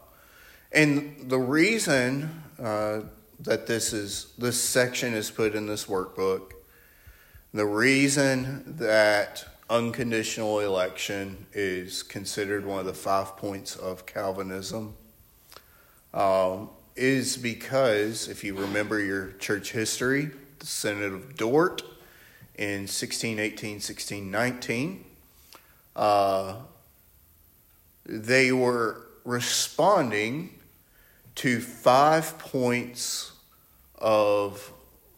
and 0.72 1.30
the 1.30 1.38
reason 1.38 2.42
uh, 2.62 3.00
that 3.40 3.66
this 3.66 3.92
is 3.92 4.32
this 4.36 4.62
section 4.62 5.14
is 5.14 5.30
put 5.30 5.54
in 5.54 5.66
this 5.66 5.86
workbook, 5.86 6.52
the 7.54 7.64
reason 7.64 8.76
that 8.78 9.46
unconditional 9.70 10.60
election 10.60 11.46
is 11.52 12.02
considered 12.02 12.64
one 12.64 12.80
of 12.80 12.86
the 12.86 12.94
five 12.94 13.36
points 13.36 13.76
of 13.76 14.06
Calvinism 14.06 14.94
um, 16.12 16.70
is 16.96 17.36
because 17.36 18.28
if 18.28 18.42
you 18.42 18.54
remember 18.54 19.00
your 19.00 19.32
church 19.32 19.72
history, 19.72 20.30
the 20.58 20.66
Synod 20.66 21.12
of 21.12 21.36
Dort 21.36 21.82
in 22.56 22.80
1618, 22.82 23.74
1619, 23.74 25.04
uh, 25.96 26.56
they 28.04 28.52
were 28.52 29.06
responding 29.24 30.57
to 31.38 31.60
five 31.60 32.36
points 32.40 33.30
of 33.96 34.72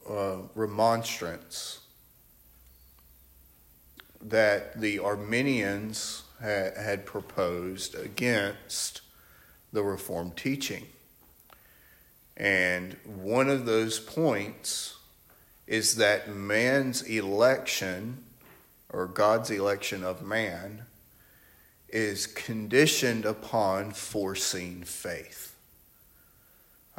uh, 0.06 0.36
remonstrance 0.54 1.80
that 4.20 4.78
the 4.78 4.98
Arminians 4.98 6.24
ha- 6.38 6.78
had 6.78 7.06
proposed 7.06 7.94
against 7.94 9.00
the 9.72 9.82
Reformed 9.82 10.36
teaching. 10.36 10.84
And 12.36 12.98
one 13.06 13.48
of 13.48 13.64
those 13.64 13.98
points 13.98 14.98
is 15.66 15.96
that 15.96 16.28
man's 16.28 17.00
election, 17.00 18.24
or 18.92 19.06
God's 19.06 19.50
election 19.50 20.04
of 20.04 20.20
man, 20.20 20.82
is 21.88 22.26
conditioned 22.26 23.24
upon 23.24 23.92
foreseen 23.92 24.84
faith. 24.84 25.56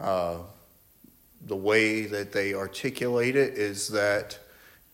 Uh, 0.02 0.38
the 1.46 1.56
way 1.56 2.06
that 2.06 2.32
they 2.32 2.54
articulate 2.54 3.36
it 3.36 3.54
is 3.54 3.90
that 3.90 4.40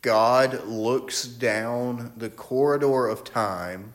God 0.01 0.65
looks 0.65 1.25
down 1.25 2.13
the 2.17 2.29
corridor 2.29 3.07
of 3.07 3.23
time, 3.23 3.93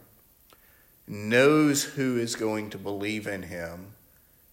knows 1.06 1.84
who 1.84 2.18
is 2.18 2.34
going 2.34 2.70
to 2.70 2.78
believe 2.78 3.26
in 3.26 3.42
him, 3.42 3.86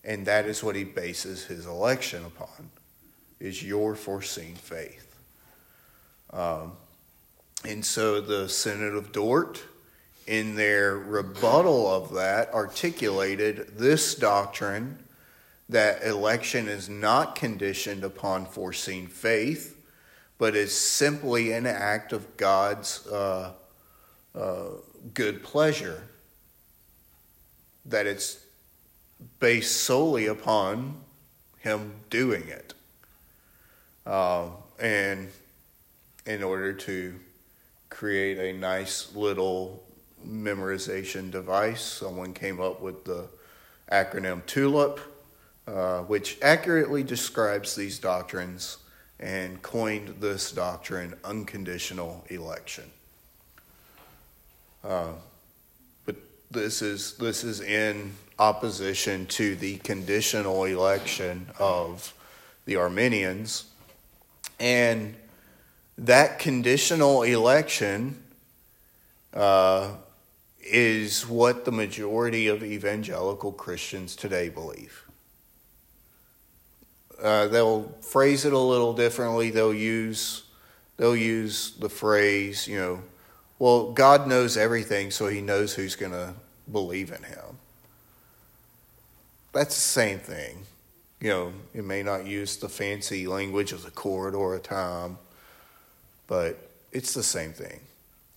and 0.03 0.25
that 0.25 0.45
is 0.45 0.63
what 0.63 0.75
he 0.75 0.83
bases 0.83 1.45
his 1.45 1.65
election 1.65 2.25
upon 2.25 2.69
is 3.39 3.63
your 3.63 3.95
foreseen 3.95 4.55
faith. 4.55 5.15
Um, 6.31 6.73
and 7.65 7.85
so 7.85 8.21
the 8.21 8.49
Synod 8.49 8.95
of 8.95 9.11
Dort, 9.11 9.63
in 10.27 10.55
their 10.55 10.97
rebuttal 10.97 11.87
of 11.87 12.13
that, 12.13 12.53
articulated 12.53 13.77
this 13.77 14.15
doctrine 14.15 14.99
that 15.69 16.03
election 16.03 16.67
is 16.67 16.89
not 16.89 17.35
conditioned 17.35 18.03
upon 18.03 18.47
foreseen 18.47 19.07
faith, 19.07 19.77
but 20.39 20.55
is 20.55 20.75
simply 20.75 21.51
an 21.51 21.67
act 21.67 22.11
of 22.11 22.37
God's 22.37 23.05
uh, 23.07 23.53
uh, 24.33 24.65
good 25.13 25.43
pleasure. 25.43 26.01
That 27.85 28.07
it's 28.07 28.43
based 29.39 29.77
solely 29.81 30.25
upon 30.25 31.01
Him 31.59 31.93
doing 32.09 32.47
it. 32.47 32.73
Uh, 34.05 34.47
and 34.79 35.29
in 36.25 36.41
order 36.41 36.73
to 36.73 37.13
create 37.89 38.39
a 38.39 38.57
nice 38.57 39.13
little 39.15 39.83
memorization 40.27 41.29
device, 41.29 41.81
someone 41.81 42.33
came 42.33 42.59
up 42.59 42.81
with 42.81 43.05
the 43.05 43.27
acronym 43.91 44.43
TULIP 44.45 44.99
uh, 45.69 46.01
which 46.03 46.39
accurately 46.41 47.03
describes 47.03 47.75
these 47.75 47.99
doctrines 47.99 48.77
and 49.19 49.61
coined 49.61 50.07
this 50.19 50.51
doctrine 50.51 51.13
unconditional 51.23 52.25
election. 52.29 52.85
Uh, 54.83 55.09
but 56.05 56.15
this 56.49 56.81
is 56.81 57.17
this 57.17 57.43
is 57.43 57.61
in 57.61 58.13
opposition 58.39 59.27
to 59.27 59.55
the 59.57 59.77
conditional 59.79 60.63
election 60.63 61.45
of 61.59 62.15
the 62.65 62.75
Arminians, 62.75 63.65
and 64.59 65.13
that 65.99 66.39
conditional 66.39 67.21
election 67.21 68.23
uh, 69.35 69.91
is 70.61 71.27
what 71.27 71.65
the 71.65 71.71
majority 71.71 72.47
of 72.47 72.63
evangelical 72.63 73.51
Christians 73.51 74.15
today 74.15 74.49
believe. 74.49 75.08
Uh, 77.21 77.47
they'll 77.47 77.83
phrase 78.01 78.45
it 78.45 78.53
a 78.53 78.57
little 78.57 78.93
differently. 78.93 79.49
They'll 79.49 79.73
use 79.73 80.43
they'll 80.97 81.15
use 81.15 81.71
the 81.79 81.89
phrase, 81.89 82.67
you 82.67 82.77
know, 82.77 83.01
well, 83.59 83.91
God 83.91 84.27
knows 84.27 84.55
everything, 84.55 85.11
so 85.11 85.27
He 85.27 85.41
knows 85.41 85.73
who's 85.73 85.95
going 85.95 86.13
to 86.13 86.33
believe 86.71 87.11
in 87.11 87.23
Him. 87.23 87.57
That's 89.51 89.75
the 89.75 89.81
same 89.81 90.19
thing. 90.19 90.65
You 91.19 91.29
know, 91.29 91.53
it 91.73 91.83
may 91.83 92.01
not 92.01 92.25
use 92.25 92.55
the 92.57 92.69
fancy 92.69 93.27
language 93.27 93.73
of 93.73 93.83
the 93.83 93.91
corridor 93.91 94.53
of 94.53 94.63
time, 94.63 95.17
but 96.27 96.69
it's 96.93 97.13
the 97.13 97.23
same 97.23 97.51
thing. 97.51 97.81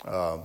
Um, 0.04 0.42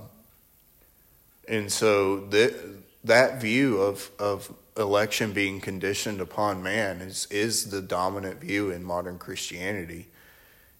and 1.48 1.72
so 1.72 2.26
that 2.26 2.54
that 3.02 3.40
view 3.40 3.80
of 3.80 4.10
of 4.20 4.52
election 4.78 5.32
being 5.32 5.60
conditioned 5.60 6.20
upon 6.20 6.62
man 6.62 7.00
is, 7.00 7.26
is 7.30 7.70
the 7.70 7.82
dominant 7.82 8.40
view 8.40 8.70
in 8.70 8.84
modern 8.84 9.18
Christianity. 9.18 10.06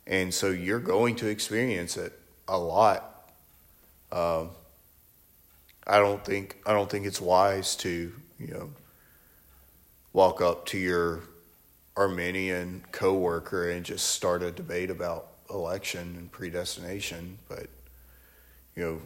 And 0.06 0.32
so 0.32 0.50
you're 0.50 0.78
going 0.78 1.16
to 1.16 1.26
experience 1.26 1.96
it 1.96 2.18
a 2.46 2.56
lot. 2.56 3.30
Um, 4.10 4.50
I 5.86 5.98
don't 5.98 6.24
think 6.24 6.58
I 6.66 6.72
don't 6.72 6.88
think 6.90 7.06
it's 7.06 7.20
wise 7.20 7.74
to 7.76 8.12
you 8.38 8.46
know 8.46 8.70
walk 10.12 10.40
up 10.40 10.66
to 10.66 10.78
your 10.78 11.22
Arminian 11.96 12.84
coworker 12.92 13.70
and 13.70 13.84
just 13.84 14.08
start 14.08 14.42
a 14.42 14.50
debate 14.50 14.90
about 14.90 15.28
election 15.50 16.14
and 16.16 16.30
predestination. 16.30 17.38
But 17.48 17.68
you 18.76 18.84
know 18.84 19.00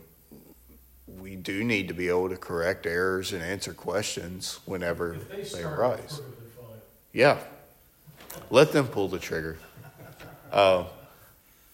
we 1.21 1.37
do 1.37 1.65
need 1.65 1.89
to 1.89 1.95
be 1.95 2.09
able 2.09 2.29
to 2.29 2.37
correct 2.37 2.87
errors 2.87 3.33
and 3.33 3.43
answer 3.43 3.73
questions 3.73 4.61
whenever 4.65 5.17
they 5.31 5.43
they 5.43 5.63
arise. 5.63 6.21
Yeah, 7.13 7.39
let 8.51 8.73
them 8.73 8.87
pull 8.87 9.09
the 9.09 9.19
trigger. 9.19 9.59
Uh, 10.51 10.85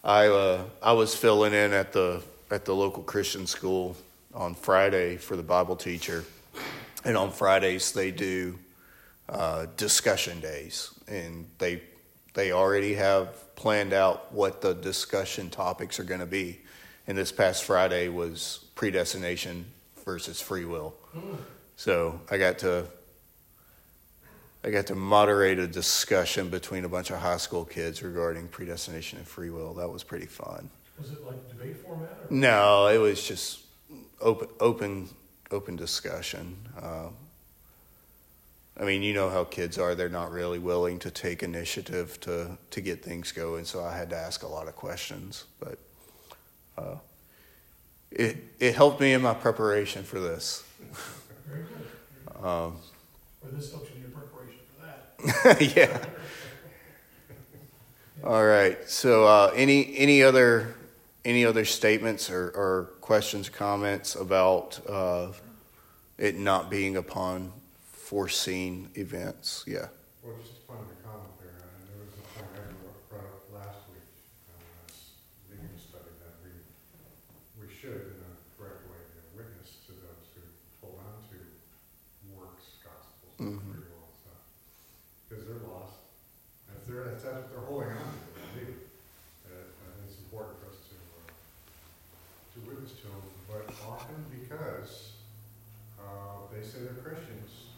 I 0.05 0.27
uh, 0.27 0.65
I 0.83 0.93
was 0.93 1.15
filling 1.15 1.53
in 1.53 1.73
at 1.73 1.93
the 1.93 2.23
at 2.51 2.65
the 2.65 2.75
local 2.75 3.03
Christian 3.03 3.47
school 3.47 3.97
on 4.35 4.55
Friday 4.55 5.17
for 5.17 5.37
the 5.37 5.43
Bible 5.43 5.77
teacher, 5.77 6.25
and 7.05 7.17
on 7.17 7.31
Fridays 7.31 7.93
they 7.93 8.11
do 8.11 8.59
uh, 9.29 9.67
discussion 9.77 10.41
days, 10.41 10.91
and 11.07 11.47
they 11.59 11.83
they 12.35 12.53
already 12.53 12.95
have 12.95 13.55
planned 13.57 13.93
out 13.93 14.33
what 14.33 14.61
the 14.61 14.75
discussion 14.75 15.51
topics 15.51 15.99
are 15.99 16.05
going 16.05 16.21
to 16.21 16.27
be. 16.27 16.61
And 17.09 17.17
this 17.17 17.33
past 17.33 17.65
Friday 17.65 18.09
was 18.09 18.67
predestination 18.75 19.65
versus 20.05 20.41
free 20.43 20.67
will. 20.67 20.95
So 21.77 22.21
I 22.31 22.37
got 22.37 22.59
to 22.59 22.87
I 24.63 24.71
got 24.71 24.87
to 24.89 24.95
moderate 24.95 25.59
a 25.59 25.67
discussion 25.67 26.51
between 26.51 26.85
a 26.85 26.89
bunch 26.89 27.11
of 27.11 27.19
high 27.19 27.39
school 27.39 27.65
kids 27.65 28.03
regarding 28.03 28.49
predestination 28.49 29.19
and 29.19 29.27
free 29.27 29.49
will. 29.49 29.73
That 29.75 29.89
was 29.89 30.05
pretty 30.05 30.27
fun. 30.27 30.69
Was 30.99 31.13
it 31.13 31.25
like 31.25 31.49
debate 31.49 31.77
format 31.79 32.11
or? 32.11 32.27
No, 32.29 32.89
it 32.89 32.99
was 32.99 33.27
just 33.27 33.61
open 34.21 34.49
open 34.61 35.09
open 35.51 35.77
discussion. 35.77 36.59
Uh, 36.79 37.09
I 38.79 38.85
mean, 38.85 39.03
you 39.03 39.15
know 39.15 39.31
how 39.31 39.45
kids 39.45 39.79
are; 39.79 39.95
they're 39.95 40.11
not 40.11 40.31
really 40.31 40.59
willing 40.59 40.99
to 40.99 41.11
take 41.11 41.43
initiative 41.43 42.21
to 42.21 42.59
to 42.71 42.81
get 42.83 43.03
things 43.03 43.33
going. 43.33 43.65
So 43.65 43.83
I 43.83 43.97
had 43.97 44.11
to 44.11 44.17
ask 44.17 44.43
a 44.43 44.49
lot 44.49 44.69
of 44.69 44.77
questions, 44.77 45.45
but 45.59 45.79
uh, 46.79 46.99
it 48.11 48.37
it 48.59 48.75
helped 48.75 49.01
me 49.01 49.13
in 49.13 49.23
my 49.23 49.35
preparation 49.35 50.03
for 50.05 50.21
this. 50.21 50.65
Very. 51.47 51.65
Um, 52.43 52.77
Or 53.43 53.51
this 53.53 53.71
helps 53.73 53.91
you 53.91 53.97
in 53.97 54.03
your 54.03 54.11
preparation 54.11 54.61
for 54.77 54.87
that. 54.87 55.77
yeah. 55.77 56.05
All 58.25 58.45
right. 58.45 58.79
So, 58.89 59.25
uh, 59.27 59.53
any 59.55 59.97
any 59.97 60.23
other 60.23 60.75
any 61.25 61.45
other 61.45 61.65
statements 61.65 62.31
or, 62.31 62.49
or 62.55 62.91
questions, 63.01 63.49
comments 63.49 64.15
about 64.15 64.81
uh, 64.89 65.33
it 66.17 66.37
not 66.37 66.71
being 66.71 66.97
upon 66.97 67.53
foreseen 67.93 68.89
events? 68.95 69.65
Yeah. 69.67 69.87
Well, 70.23 70.35
just 70.41 70.59
a 70.59 70.67
point 70.67 70.81
of 70.81 70.99
comment 71.05 71.31
there, 71.39 71.53
and 71.53 71.85
there 71.89 72.01
was 72.01 72.15
a 72.17 72.25
point 72.33 72.49
I 72.57 72.65
brought 72.81 73.01
brought 73.13 73.29
up 73.29 73.45
last 73.53 73.85
week, 73.93 74.09
uh, 74.49 74.57
when 74.57 74.73
I 74.73 74.83
was 74.89 74.97
leading 75.53 75.69
the 75.69 75.81
study, 75.81 76.13
that 76.25 76.35
we, 76.41 76.53
we 77.61 77.69
should, 77.69 78.19
in 78.19 78.19
a 78.25 78.35
correct 78.57 78.83
way, 78.89 78.99
uh, 78.99 79.37
witness 79.37 79.85
to 79.87 79.93
those 79.95 80.27
who 80.33 80.43
hold 80.81 80.97
on 81.05 81.29
to 81.29 81.39
works, 82.33 82.81
gospels, 83.39 83.49
and 83.55 83.61
Mhm. 83.63 83.75
free 83.75 83.91
will 83.95 84.11
stuff. 84.23 84.43
Because 85.29 85.45
they're 85.47 85.69
lost, 85.71 85.99
if 86.75 86.87
they're, 86.87 87.03
if 87.15 87.23
that's 87.23 87.35
what 87.35 87.51
they're 87.51 87.61
holding 87.67 87.91
on 87.91 87.99
to, 87.99 88.19
I 88.35 88.55
believe, 88.55 88.77
uh, 89.47 90.05
it's 90.07 90.19
important 90.19 90.59
for 90.61 90.67
us 90.71 90.79
to, 90.91 90.97
uh, 90.99 91.31
to 92.55 92.59
witness 92.67 92.93
to 93.01 93.07
them, 93.07 93.23
but 93.47 93.65
often 93.87 94.25
because, 94.31 95.13
uh, 96.01 96.47
they 96.53 96.63
say 96.67 96.81
they're 96.83 96.99
Christians, 97.03 97.71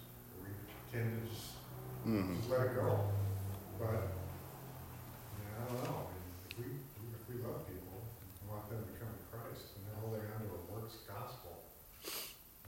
we 0.43 0.49
tend 0.93 1.21
to 1.23 1.29
just 1.29 1.53
hmm 2.05 2.37
just 2.41 2.49
let 2.51 2.67
it 2.73 2.75
go. 2.75 3.13
But, 3.79 4.09
yeah, 5.37 5.61
I 5.61 5.65
don't 5.69 5.85
know, 5.85 6.09
I 6.09 6.13
mean, 6.13 6.25
if 6.49 6.59
we, 6.59 6.65
if 7.13 7.23
we 7.29 7.35
love 7.45 7.67
people, 7.69 8.01
and 8.01 8.49
want 8.49 8.69
them 8.71 8.81
to 8.85 8.93
come 9.01 9.13
to 9.13 9.25
Christ, 9.33 9.77
and 9.77 9.85
they're 9.87 10.01
holding 10.01 10.25
on 10.33 10.41
to 10.49 10.55
a 10.57 10.63
works 10.73 10.97
gospel, 11.09 11.61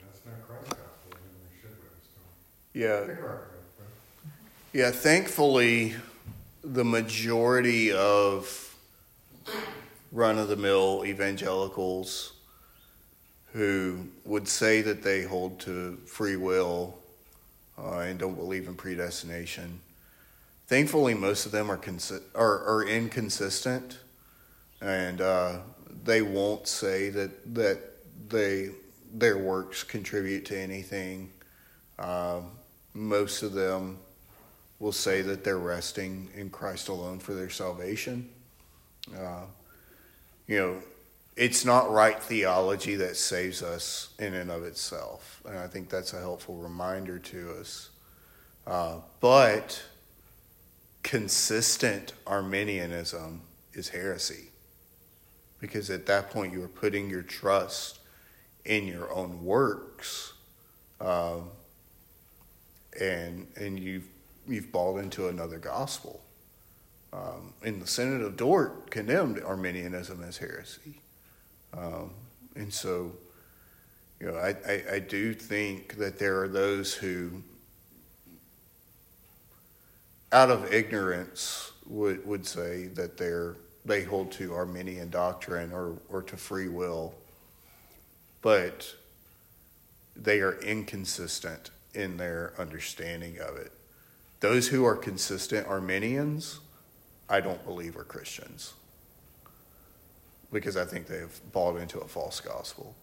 that's 0.00 0.20
not 0.26 0.40
Christ's 0.48 0.74
gospel, 0.76 1.10
then 1.16 1.32
we 1.48 1.52
should 1.60 1.76
witness 1.80 2.06
to 2.12 2.20
them. 2.20 2.32
Yeah. 2.82 3.06
Think 3.06 3.18
about 3.18 3.34
it, 3.34 3.40
but 3.78 4.78
Yeah, 4.78 4.90
thankfully, 4.90 5.94
the 6.64 6.84
majority 6.84 7.92
of 7.92 8.76
run 10.10 10.38
of 10.38 10.48
the 10.48 10.56
mill 10.56 11.04
evangelicals 11.06 12.32
who 13.52 14.06
would 14.24 14.48
say 14.48 14.82
that 14.82 15.02
they 15.02 15.22
hold 15.22 15.60
to 15.60 15.96
free 16.06 16.36
will 16.36 16.98
uh, 17.78 17.98
and 17.98 18.18
don't 18.18 18.34
believe 18.34 18.66
in 18.66 18.74
predestination. 18.74 19.80
Thankfully, 20.66 21.14
most 21.14 21.46
of 21.46 21.52
them 21.52 21.70
are, 21.70 21.76
consi- 21.78 22.22
are, 22.34 22.64
are 22.64 22.84
inconsistent, 22.88 23.98
and 24.80 25.20
uh, 25.20 25.58
they 26.04 26.22
won't 26.22 26.66
say 26.66 27.10
that 27.10 27.54
that 27.54 27.78
they 28.28 28.70
their 29.14 29.38
works 29.38 29.84
contribute 29.84 30.46
to 30.46 30.58
anything. 30.58 31.30
Um, 31.98 32.50
most 32.94 33.42
of 33.42 33.52
them 33.52 33.98
will 34.78 34.92
say 34.92 35.22
that 35.22 35.44
they're 35.44 35.58
resting 35.58 36.28
in 36.34 36.50
Christ 36.50 36.88
alone 36.88 37.18
for 37.18 37.34
their 37.34 37.50
salvation. 37.50 38.28
Uh, 39.16 39.44
you 40.46 40.58
know, 40.58 40.82
it's 41.36 41.64
not 41.64 41.90
right 41.90 42.20
theology 42.22 42.96
that 42.96 43.16
saves 43.16 43.62
us 43.62 44.10
in 44.18 44.34
and 44.34 44.50
of 44.50 44.64
itself. 44.64 45.40
And 45.46 45.58
I 45.58 45.66
think 45.66 45.88
that's 45.88 46.12
a 46.12 46.20
helpful 46.20 46.56
reminder 46.56 47.18
to 47.18 47.52
us. 47.58 47.90
Uh, 48.66 48.96
but 49.20 49.82
consistent 51.02 52.12
Arminianism 52.26 53.40
is 53.72 53.88
heresy. 53.88 54.48
Because 55.60 55.90
at 55.90 56.06
that 56.06 56.30
point, 56.30 56.52
you 56.52 56.62
are 56.64 56.68
putting 56.68 57.08
your 57.08 57.22
trust 57.22 58.00
in 58.64 58.86
your 58.86 59.12
own 59.12 59.44
works. 59.44 60.32
Um, 61.00 61.50
and 63.00 63.46
and 63.56 63.78
you've, 63.78 64.06
you've 64.48 64.72
bought 64.72 64.98
into 64.98 65.28
another 65.28 65.58
gospel. 65.58 66.20
Um, 67.12 67.52
and 67.62 67.80
the 67.80 67.86
Synod 67.86 68.22
of 68.22 68.36
Dort 68.36 68.90
condemned 68.90 69.42
Arminianism 69.42 70.24
as 70.24 70.38
heresy. 70.38 71.00
Um, 71.76 72.10
and 72.56 72.72
so, 72.72 73.12
you 74.18 74.28
know, 74.28 74.36
I, 74.36 74.56
I, 74.66 74.84
I, 74.94 74.98
do 74.98 75.34
think 75.34 75.96
that 75.96 76.18
there 76.18 76.42
are 76.42 76.48
those 76.48 76.94
who, 76.94 77.42
out 80.32 80.50
of 80.50 80.72
ignorance, 80.72 81.72
would, 81.86 82.26
would 82.26 82.46
say 82.46 82.86
that 82.88 83.16
they're, 83.18 83.56
they 83.84 84.04
hold 84.04 84.32
to 84.32 84.54
Arminian 84.54 85.10
doctrine 85.10 85.72
or, 85.72 85.96
or 86.08 86.22
to 86.22 86.36
free 86.36 86.68
will, 86.68 87.14
but 88.40 88.94
they 90.14 90.40
are 90.40 90.58
inconsistent 90.60 91.70
in 91.94 92.16
their 92.16 92.52
understanding 92.58 93.38
of 93.38 93.56
it. 93.56 93.72
Those 94.40 94.68
who 94.68 94.84
are 94.84 94.96
consistent 94.96 95.66
Arminians, 95.66 96.60
I 97.28 97.40
don't 97.40 97.64
believe 97.64 97.96
are 97.96 98.04
Christians 98.04 98.74
because 100.52 100.76
I 100.76 100.84
think 100.84 101.06
they've 101.06 101.40
bought 101.52 101.76
into 101.78 101.98
a 101.98 102.06
false 102.06 102.40
gospel. 102.40 102.94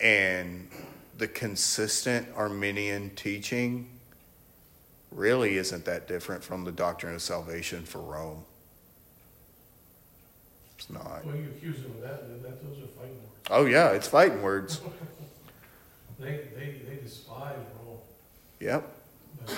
And 0.00 0.68
the 1.16 1.28
consistent 1.28 2.28
Arminian 2.36 3.10
teaching 3.10 3.88
really 5.12 5.56
isn't 5.56 5.84
that 5.84 6.08
different 6.08 6.42
from 6.42 6.64
the 6.64 6.72
doctrine 6.72 7.14
of 7.14 7.22
salvation 7.22 7.84
for 7.84 8.00
Rome. 8.00 8.44
It's 10.76 10.90
not. 10.90 11.24
Well, 11.24 11.36
you 11.36 11.48
accuse 11.56 11.80
them 11.80 11.92
of 11.92 12.02
that, 12.02 12.42
that, 12.42 12.62
those 12.62 12.82
are 12.82 12.88
fighting 12.88 13.16
words. 13.16 13.48
Oh, 13.50 13.64
yeah, 13.64 13.92
it's 13.92 14.08
fighting 14.08 14.42
words. 14.42 14.80
They, 16.18 16.48
they, 16.56 16.80
they 16.88 16.96
despise 17.02 17.56
Rome. 17.84 17.98
Yep. 18.60 18.88
But, 19.44 19.52
uh, 19.52 19.56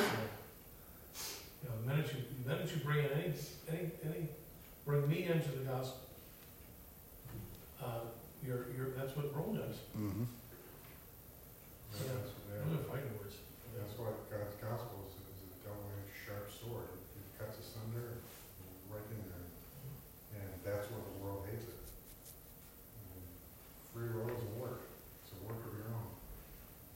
you 1.63 1.69
know, 1.69 1.75
the 1.83 1.87
minute 1.95 2.11
you, 2.13 2.21
the 2.45 2.51
minute 2.51 2.71
you 2.75 2.85
bring 2.85 2.99
in 2.99 3.11
any, 3.13 3.33
any, 3.71 3.91
any 4.05 4.29
bring 4.85 5.09
me 5.09 5.25
into 5.25 5.51
the 5.53 5.65
gospel. 5.65 6.03
Uh, 7.83 8.11
you're, 8.45 8.67
you're, 8.77 8.91
that's 8.99 9.15
what 9.17 9.35
Rome 9.37 9.55
does. 9.55 9.77
Mm-hmm. 9.95 10.25
Yeah. 11.95 12.11
That's, 12.11 12.33
yeah, 12.51 12.65
Those 12.67 12.75
are 12.83 12.87
fighting 12.91 13.13
words. 13.23 13.37
that's 13.79 13.95
what 13.99 14.19
God's 14.31 14.57
gospel 14.59 15.07
is, 15.07 15.15
is 15.15 15.55
a 15.55 15.69
double-edged 15.69 16.15
sharp 16.27 16.47
sword. 16.51 16.91
It 16.91 17.39
cuts 17.39 17.59
asunder 17.63 18.19
right 18.91 19.07
in 19.15 19.23
there. 19.31 19.47
And 20.43 20.51
that's 20.67 20.91
where 20.91 21.03
the 21.07 21.17
world 21.23 21.47
hates 21.47 21.71
it. 21.71 21.79
And 21.79 23.23
Free 23.95 24.11
will 24.11 24.27
doesn't 24.27 24.57
work. 24.59 24.83
It's 25.23 25.33
a 25.37 25.41
work 25.47 25.63
of 25.63 25.73
your 25.77 25.91
own. 25.95 26.11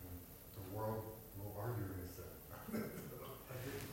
And 0.07 0.17
the 0.59 0.67
world 0.75 1.03
will 1.39 1.55
argue 1.61 1.87
against 1.93 2.19
that. 2.19 2.33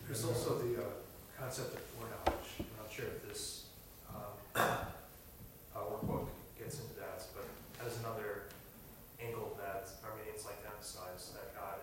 There's 0.07 0.25
also 0.25 0.57
the 0.63 0.81
uh, 0.81 0.93
concept 1.37 1.75
of 1.75 1.81
foreknowledge. 1.93 2.49
I'm 2.59 2.65
not 2.81 2.89
sure 2.91 3.05
if 3.05 3.21
this 3.27 3.69
um, 4.09 4.33
uh, 4.55 5.79
workbook 5.79 6.27
gets 6.57 6.81
into 6.81 6.97
that, 6.99 7.23
but 7.33 7.45
that 7.77 7.87
is 7.87 7.99
another 8.01 8.49
angle 9.21 9.53
that 9.61 9.87
Arminians 10.03 10.45
like 10.45 10.59
to 10.65 10.69
emphasize, 10.69 11.31
that 11.37 11.53
God 11.53 11.77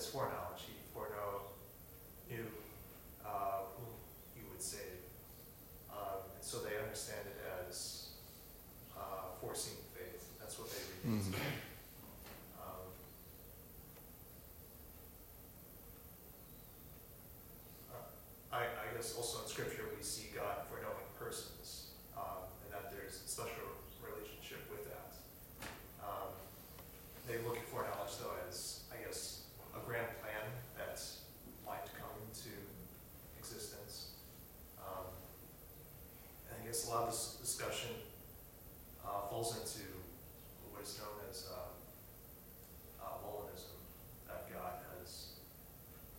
has 0.00 0.08
foreknowledge. 0.08 0.64
He 0.64 0.72
foreknow 0.94 1.42
knew 2.30 2.46
uh, 3.26 3.68
whom 3.76 3.92
he 4.34 4.40
would 4.50 4.62
save. 4.62 5.04
Um, 5.92 6.24
and 6.34 6.42
so 6.42 6.58
they 6.64 6.72
understand 6.82 7.20
it 7.28 7.36
as 7.68 8.08
uh, 8.96 9.36
foreseeing 9.42 9.76
faith. 9.92 10.24
That's 10.40 10.58
what 10.58 10.70
they 10.70 10.80
read 11.04 11.20
into. 11.20 11.36
Mhm. 11.36 11.42
Um, 12.64 12.88
I, 18.52 18.64
I 18.64 18.86
guess 18.96 19.14
also 19.16 19.42
in 19.44 19.48
scripture, 19.48 19.84
we 19.96 20.02
see 20.02 20.28
God 20.34 20.64
foreknowing 20.68 21.06
persons, 21.18 21.92
um, 22.16 22.48
and 22.64 22.72
that 22.72 22.90
there's 22.90 23.20
a 23.24 23.28
special 23.28 23.68
relationship 24.02 24.64
with 24.70 24.88
that. 24.90 25.12
Um, 26.02 26.32
they 27.28 27.36
look 27.46 27.56
at 27.58 27.66
foreknowledge 27.68 28.16
though 28.18 28.34
as, 28.48 28.80
I 28.90 28.96
guess, 29.06 29.42
a 29.70 29.78
grand 29.86 30.08
plan 30.20 30.42
that 30.76 30.98
might 31.64 31.86
come 31.94 32.10
into 32.26 32.50
existence. 33.38 34.18
Um, 34.82 35.06
and 36.50 36.58
I 36.62 36.66
guess 36.66 36.88
a 36.88 36.90
lot 36.90 37.04
of 37.06 37.10
this 37.14 37.38
discussion, 37.40 37.90
uh, 39.06 39.30
falls 39.30 39.54
into 39.54 39.86
what 40.74 40.82
is 40.82 40.98
known 40.98 41.22
as, 41.30 41.46
um, 41.54 41.70
uh, 42.98 43.14
Molinism, 43.22 43.78
that 44.26 44.50
God 44.52 44.82
has, 44.98 45.38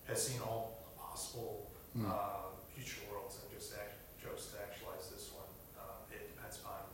has 0.07 0.25
seen 0.25 0.39
all 0.41 0.79
possible 0.97 1.67
Mm. 1.91 2.07
uh, 2.07 2.55
future 2.73 3.03
worlds 3.11 3.36
and 3.43 3.51
just 3.51 3.75
act, 3.75 3.99
chose 4.15 4.47
to 4.55 4.63
actualize 4.63 5.11
this 5.11 5.27
one. 5.36 5.43
Uh, 5.75 6.07
it 6.07 6.23
depends 6.32 6.63
upon 6.63 6.88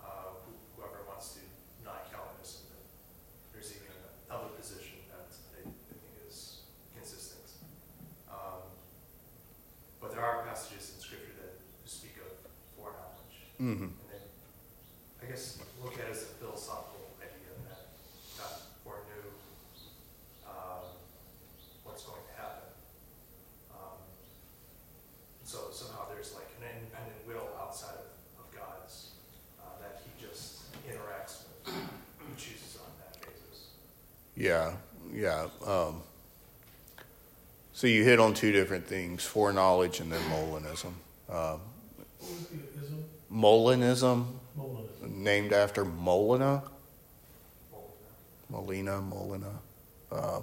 uh, 0.00 0.32
who- 0.48 0.56
whoever 0.80 1.04
wants 1.04 1.36
to 1.36 1.44
deny 1.76 2.00
Calvinism. 2.08 2.72
And 2.72 2.80
there's 3.52 3.76
even 3.76 3.92
another 4.32 4.48
position 4.56 5.04
that 5.12 5.28
they 5.52 5.68
they 5.68 6.00
think 6.00 6.24
is 6.24 6.64
consistent. 6.96 7.52
Um, 8.32 8.64
but 10.00 10.16
there 10.16 10.24
are 10.24 10.40
passages 10.48 10.96
in 10.96 11.04
Scripture 11.04 11.36
that 11.44 11.60
speak 11.84 12.16
of 12.16 12.32
foreknowledge. 12.80 13.49
Mm-hmm. 13.60 13.92
And 13.92 13.92
then, 14.08 14.24
I 15.22 15.26
guess, 15.30 15.58
look 15.84 15.92
at 15.94 16.06
it 16.06 16.10
as 16.12 16.22
a 16.22 16.26
philosophical 16.40 17.12
idea 17.20 17.52
that 17.68 17.92
God 18.38 18.56
foreknew 18.82 19.28
um, 20.48 20.88
what's 21.84 22.04
going 22.04 22.24
to 22.24 22.40
happen. 22.40 22.64
Um, 23.70 24.00
So 25.44 25.58
somehow 25.72 26.08
there's 26.14 26.32
like 26.34 26.48
an 26.58 26.64
independent 26.72 27.20
will 27.28 27.48
outside 27.60 28.00
of, 28.00 28.08
of 28.40 28.46
God's 28.56 29.10
uh, 29.60 29.76
that 29.82 30.00
he 30.04 30.26
just 30.26 30.72
interacts 30.88 31.44
with, 31.44 31.74
he 31.74 32.34
chooses 32.36 32.78
on 32.80 32.90
that 32.98 33.20
basis. 33.20 33.68
Yeah, 34.36 34.72
yeah. 35.12 35.48
Um, 35.66 36.02
so 37.74 37.86
you 37.86 38.04
hit 38.04 38.20
on 38.20 38.32
two 38.32 38.52
different 38.52 38.86
things: 38.86 39.24
foreknowledge 39.24 40.00
and 40.00 40.10
then 40.10 40.22
Molinism. 40.30 40.94
Uh, 41.28 41.58
What 42.18 42.30
was 42.30 42.46
the 42.46 42.56
ism? 42.80 43.04
Molinism, 43.32 44.26
Molinism. 44.58 45.16
named 45.16 45.52
after 45.52 45.84
Molina, 45.84 46.62
Molina, 48.48 49.00
Molina. 49.00 49.52
Uh, 50.10 50.40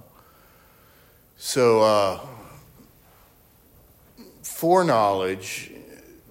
so 1.36 1.82
uh, 1.82 2.20
foreknowledge, 4.42 5.72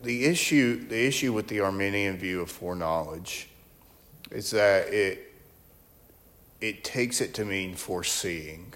the 0.03 0.25
issue, 0.25 0.87
the 0.89 1.07
issue 1.07 1.33
with 1.33 1.49
the 1.49 1.61
Arminian 1.61 2.17
view 2.17 2.41
of 2.41 2.51
foreknowledge 2.51 3.49
is 4.31 4.51
that 4.51 4.89
it 4.89 5.33
it 6.61 6.83
takes 6.83 7.21
it 7.21 7.35
to 7.35 7.45
mean 7.45 7.75
foreseeing. 7.75 8.73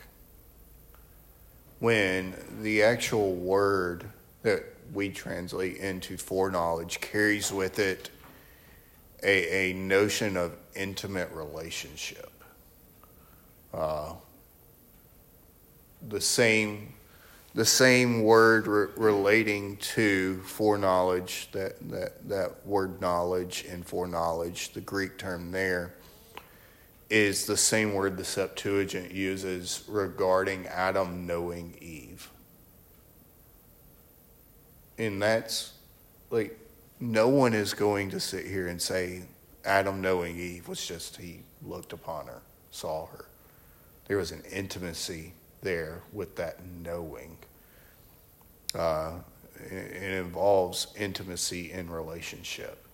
When 1.78 2.34
the 2.60 2.82
actual 2.82 3.34
word 3.34 4.04
that 4.42 4.64
we 4.92 5.08
translate 5.08 5.76
into 5.76 6.16
foreknowledge 6.16 7.00
carries 7.00 7.52
with 7.52 7.78
it 7.78 8.10
a, 9.22 9.70
a 9.70 9.72
notion 9.74 10.36
of 10.36 10.56
intimate 10.74 11.30
relationship. 11.32 12.30
Uh, 13.72 14.14
the 16.08 16.20
same 16.20 16.94
the 17.54 17.64
same 17.64 18.22
word 18.22 18.66
re- 18.68 18.88
relating 18.96 19.76
to 19.78 20.40
foreknowledge, 20.42 21.48
that, 21.50 21.76
that, 21.90 22.28
that 22.28 22.64
word 22.64 23.00
knowledge 23.00 23.64
and 23.68 23.84
foreknowledge, 23.84 24.72
the 24.72 24.80
Greek 24.80 25.18
term 25.18 25.50
there, 25.50 25.94
is 27.08 27.46
the 27.46 27.56
same 27.56 27.92
word 27.92 28.16
the 28.16 28.24
Septuagint 28.24 29.10
uses 29.10 29.82
regarding 29.88 30.68
Adam 30.68 31.26
knowing 31.26 31.76
Eve. 31.80 32.30
And 35.00 35.20
that's 35.22 35.72
like, 36.28 36.58
no 37.00 37.26
one 37.28 37.54
is 37.54 37.72
going 37.72 38.10
to 38.10 38.20
sit 38.20 38.44
here 38.44 38.68
and 38.68 38.80
say 38.80 39.22
Adam 39.64 40.02
knowing 40.02 40.38
Eve 40.38 40.68
was 40.68 40.86
just 40.86 41.16
he 41.16 41.40
looked 41.64 41.94
upon 41.94 42.26
her, 42.26 42.42
saw 42.70 43.06
her. 43.06 43.24
There 44.08 44.18
was 44.18 44.30
an 44.30 44.42
intimacy 44.52 45.32
there 45.62 46.02
with 46.12 46.36
that 46.36 46.58
knowing. 46.84 47.38
Uh, 48.74 49.12
it, 49.58 50.02
involves 50.02 50.88
intimacy 50.94 51.72
in 51.72 51.88
relationship, 51.88 52.84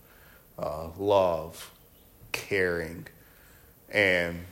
uh, 0.57 0.87
love, 0.97 1.71
caring. 2.31 3.05
And 3.89 4.45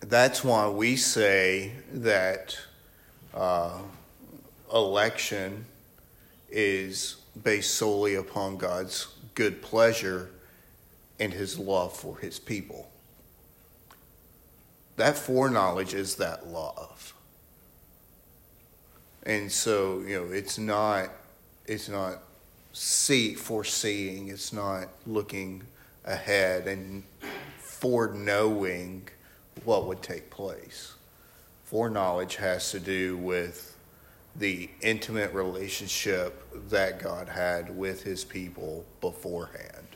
that's 0.00 0.42
why 0.42 0.70
we 0.70 0.96
say 0.96 1.72
that 1.92 2.56
uh, 3.34 3.80
election 4.72 5.66
is 6.54 7.16
based 7.42 7.74
solely 7.74 8.14
upon 8.14 8.56
God's 8.56 9.08
good 9.34 9.60
pleasure 9.60 10.30
and 11.18 11.32
his 11.32 11.58
love 11.58 11.92
for 11.92 12.18
his 12.18 12.38
people. 12.38 12.90
That 14.96 15.18
foreknowledge 15.18 15.94
is 15.94 16.14
that 16.16 16.46
love. 16.46 17.12
And 19.24 19.50
so, 19.50 20.00
you 20.00 20.20
know, 20.20 20.32
it's 20.32 20.56
not 20.56 21.10
it's 21.66 21.88
not 21.88 22.22
see 22.72 23.34
foreseeing, 23.34 24.28
it's 24.28 24.52
not 24.52 24.88
looking 25.06 25.64
ahead 26.04 26.68
and 26.68 27.02
foreknowing 27.58 29.08
what 29.64 29.86
would 29.86 30.02
take 30.02 30.30
place. 30.30 30.94
Foreknowledge 31.64 32.36
has 32.36 32.70
to 32.70 32.78
do 32.78 33.16
with 33.16 33.73
the 34.36 34.68
intimate 34.80 35.32
relationship 35.32 36.42
that 36.70 37.00
God 37.00 37.28
had 37.28 37.76
with 37.76 38.02
his 38.02 38.24
people 38.24 38.84
beforehand. 39.00 39.86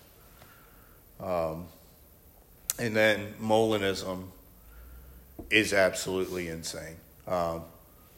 Um, 1.21 1.67
and 2.79 2.95
then 2.95 3.35
Molinism 3.41 4.25
is 5.51 5.73
absolutely 5.73 6.49
insane. 6.49 6.97
Um, 7.27 7.63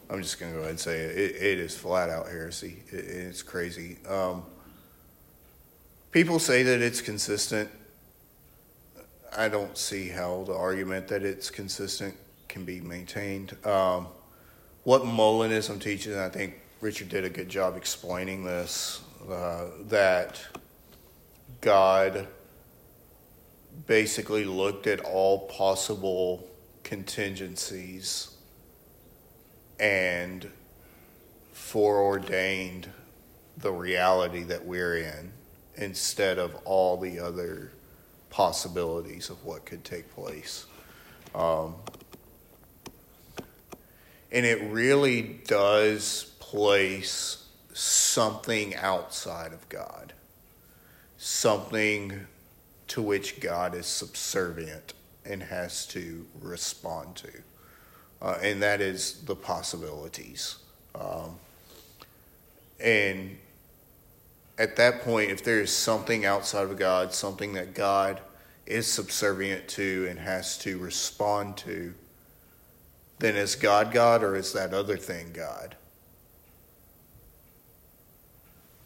I'm 0.09 0.21
just 0.21 0.39
going 0.39 0.51
to 0.51 0.57
go 0.57 0.61
ahead 0.61 0.71
and 0.71 0.79
say 0.79 0.99
it. 0.99 1.17
it, 1.17 1.35
it 1.35 1.59
is 1.59 1.75
flat 1.75 2.09
out 2.09 2.27
heresy. 2.27 2.83
It, 2.91 3.05
it's 3.05 3.41
crazy. 3.41 3.97
Um, 4.07 4.43
people 6.11 6.37
say 6.37 6.63
that 6.63 6.81
it's 6.81 7.01
consistent. 7.01 7.69
I 9.35 9.47
don't 9.47 9.77
see 9.77 10.09
how 10.09 10.43
the 10.45 10.53
argument 10.53 11.07
that 11.07 11.23
it's 11.23 11.49
consistent 11.49 12.15
can 12.49 12.65
be 12.65 12.81
maintained. 12.81 13.55
Um, 13.65 14.07
what 14.83 15.03
Molinism 15.03 15.79
teaches, 15.79 16.15
and 16.15 16.21
I 16.21 16.29
think 16.29 16.59
Richard 16.79 17.09
did 17.09 17.23
a 17.23 17.29
good 17.29 17.49
job 17.49 17.77
explaining 17.77 18.43
this, 18.43 19.01
uh, 19.29 19.65
that 19.87 20.41
God 21.61 22.27
basically 23.85 24.45
looked 24.45 24.87
at 24.87 25.01
all 25.01 25.47
possible 25.47 26.47
contingencies 26.83 28.31
and 29.79 30.49
foreordained 31.53 32.89
the 33.57 33.71
reality 33.71 34.43
that 34.43 34.65
we're 34.65 34.97
in 34.97 35.31
instead 35.75 36.39
of 36.39 36.55
all 36.65 36.97
the 36.97 37.19
other 37.19 37.71
possibilities 38.29 39.29
of 39.29 39.43
what 39.45 39.65
could 39.65 39.83
take 39.83 40.13
place. 40.13 40.65
Um, 41.35 41.75
and 44.31 44.45
it 44.45 44.61
really 44.71 45.21
does 45.45 46.31
place 46.39 47.47
something 47.73 48.75
outside 48.75 49.53
of 49.53 49.67
God, 49.69 50.13
something 51.17 52.27
to 52.87 53.01
which 53.01 53.39
God 53.39 53.75
is 53.75 53.85
subservient 53.85 54.93
and 55.25 55.43
has 55.43 55.85
to 55.87 56.25
respond 56.41 57.15
to. 57.17 57.31
Uh, 58.21 58.37
and 58.41 58.61
that 58.61 58.81
is 58.81 59.21
the 59.25 59.35
possibilities. 59.35 60.57
Um, 60.93 61.37
and 62.79 63.37
at 64.57 64.75
that 64.75 65.01
point, 65.01 65.31
if 65.31 65.43
there 65.43 65.61
is 65.61 65.75
something 65.75 66.25
outside 66.25 66.63
of 66.63 66.77
God, 66.77 67.13
something 67.13 67.53
that 67.53 67.73
God 67.73 68.21
is 68.65 68.87
subservient 68.87 69.67
to 69.69 70.07
and 70.09 70.19
has 70.19 70.57
to 70.59 70.77
respond 70.77 71.57
to, 71.57 71.93
then 73.21 73.35
is 73.35 73.55
God 73.55 73.91
God 73.91 74.23
or 74.23 74.35
is 74.35 74.51
that 74.53 74.73
other 74.73 74.97
thing 74.97 75.31
God? 75.31 75.75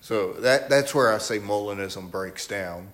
So 0.01 0.33
that, 0.33 0.69
that's 0.69 0.93
where 0.93 1.11
I 1.11 1.17
say 1.17 1.39
Molinism 1.39 2.11
breaks 2.11 2.45
down. 2.45 2.89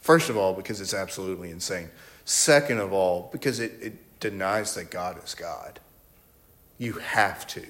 First 0.00 0.28
of 0.28 0.36
all, 0.36 0.52
because 0.52 0.80
it's 0.80 0.92
absolutely 0.92 1.50
insane. 1.50 1.90
Second 2.24 2.80
of 2.80 2.92
all, 2.92 3.30
because 3.32 3.60
it, 3.60 3.72
it 3.80 4.20
denies 4.20 4.74
that 4.74 4.90
God 4.90 5.22
is 5.24 5.34
God. 5.34 5.78
You 6.76 6.94
have 6.94 7.46
to. 7.48 7.66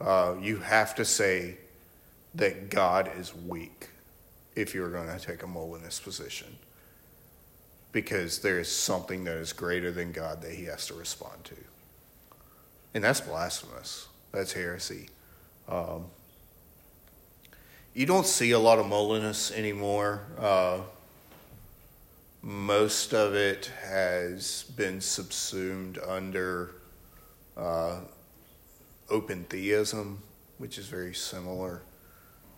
Uh, 0.00 0.34
you 0.40 0.58
have 0.58 0.94
to 0.96 1.04
say 1.04 1.56
that 2.34 2.68
God 2.68 3.10
is 3.16 3.32
weak 3.34 3.90
if 4.56 4.74
you're 4.74 4.90
going 4.90 5.08
to 5.08 5.24
take 5.24 5.44
a 5.44 5.46
Molinist 5.46 6.02
position 6.02 6.56
because 7.94 8.40
there 8.40 8.58
is 8.58 8.68
something 8.68 9.22
that 9.22 9.36
is 9.36 9.52
greater 9.52 9.92
than 9.92 10.10
God 10.10 10.42
that 10.42 10.50
he 10.50 10.64
has 10.64 10.88
to 10.88 10.94
respond 10.94 11.44
to. 11.44 11.54
And 12.92 13.04
that's 13.04 13.20
blasphemous. 13.20 14.08
That's 14.32 14.52
heresy. 14.52 15.08
Um, 15.68 16.06
you 17.94 18.04
don't 18.04 18.26
see 18.26 18.50
a 18.50 18.58
lot 18.58 18.80
of 18.80 18.86
Molinists 18.86 19.52
anymore. 19.52 20.22
Uh, 20.36 20.80
most 22.42 23.14
of 23.14 23.34
it 23.34 23.70
has 23.84 24.64
been 24.76 25.00
subsumed 25.00 26.00
under 26.04 26.72
uh, 27.56 28.00
open 29.08 29.44
theism, 29.44 30.20
which 30.58 30.78
is 30.78 30.88
very 30.88 31.14
similar. 31.14 31.82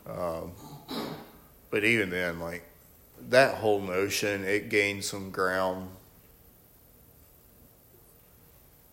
Um, 0.06 0.52
but 1.70 1.84
even 1.84 2.08
then, 2.08 2.40
like, 2.40 2.64
that 3.28 3.54
whole 3.54 3.80
notion, 3.80 4.44
it 4.44 4.68
gained 4.68 5.04
some 5.04 5.30
ground 5.30 5.88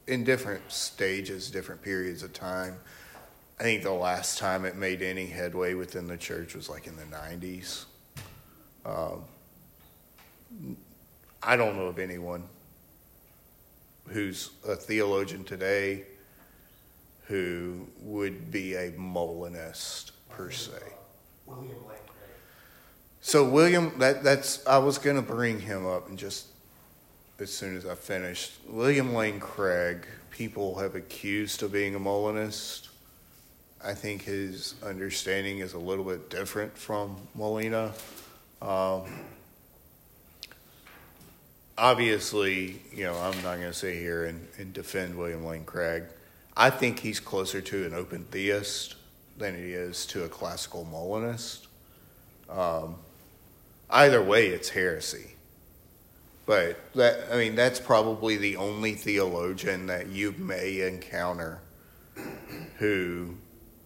in 0.07 0.23
different 0.23 0.71
stages, 0.71 1.49
different 1.49 1.81
periods 1.81 2.23
of 2.23 2.33
time. 2.33 2.77
I 3.59 3.63
think 3.63 3.83
the 3.83 3.91
last 3.91 4.39
time 4.39 4.65
it 4.65 4.75
made 4.75 5.01
any 5.01 5.27
headway 5.27 5.73
within 5.73 6.07
the 6.07 6.17
church 6.17 6.55
was 6.55 6.69
like 6.69 6.87
in 6.87 6.95
the 6.95 7.03
90s. 7.03 7.85
Um, 8.85 9.23
I 11.41 11.55
don't 11.55 11.75
know 11.75 11.85
of 11.85 11.99
anyone 11.99 12.43
who's 14.07 14.49
a 14.67 14.75
theologian 14.75 15.43
today 15.43 16.03
who 17.27 17.87
would 18.01 18.51
be 18.51 18.75
a 18.75 18.91
Molinist 18.97 20.11
per 20.29 20.51
se. 20.51 20.79
William 21.45 21.69
Lane 21.87 21.97
so 23.25 23.47
William, 23.47 23.97
that 23.99 24.21
that's 24.21 24.67
I 24.67 24.79
was 24.79 24.97
going 24.97 25.15
to 25.15 25.21
bring 25.21 25.61
him 25.61 25.87
up 25.87 26.09
and 26.09 26.19
just 26.19 26.47
as 27.39 27.51
soon 27.51 27.77
as 27.77 27.85
I 27.85 27.95
finished. 27.95 28.51
William 28.67 29.15
Lane 29.15 29.39
Craig, 29.39 30.05
people 30.29 30.77
have 30.79 30.95
accused 30.95 31.63
of 31.63 31.71
being 31.71 31.95
a 31.95 31.99
Molinist. 31.99 32.89
I 33.81 33.93
think 33.93 34.23
his 34.23 34.75
understanding 34.85 35.59
is 35.59 35.73
a 35.73 35.79
little 35.79 36.03
bit 36.03 36.29
different 36.29 36.77
from 36.77 37.15
Molina. 37.33 37.93
Um, 38.61 39.03
obviously, 41.77 42.81
you 42.93 43.05
know, 43.05 43.15
I'm 43.15 43.35
not 43.37 43.55
going 43.55 43.61
to 43.61 43.73
sit 43.73 43.95
here 43.95 44.25
and, 44.25 44.45
and 44.57 44.73
defend 44.73 45.17
William 45.17 45.45
Lane 45.45 45.63
Craig. 45.63 46.03
I 46.57 46.69
think 46.69 46.99
he's 46.99 47.21
closer 47.21 47.61
to 47.61 47.85
an 47.85 47.93
open 47.93 48.25
theist 48.25 48.95
than 49.37 49.55
he 49.55 49.71
is 49.71 50.05
to 50.07 50.25
a 50.25 50.29
classical 50.29 50.83
Molinist. 50.83 51.67
Um, 52.49 52.97
either 53.93 54.21
way, 54.21 54.47
it's 54.47 54.69
heresy. 54.69 55.35
But 56.45 56.77
that, 56.95 57.31
I 57.31 57.37
mean, 57.37 57.55
that's 57.55 57.79
probably 57.79 58.35
the 58.35 58.57
only 58.57 58.95
theologian 58.95 59.85
that 59.87 60.07
you 60.07 60.33
may 60.37 60.81
encounter 60.81 61.59
who 62.77 63.35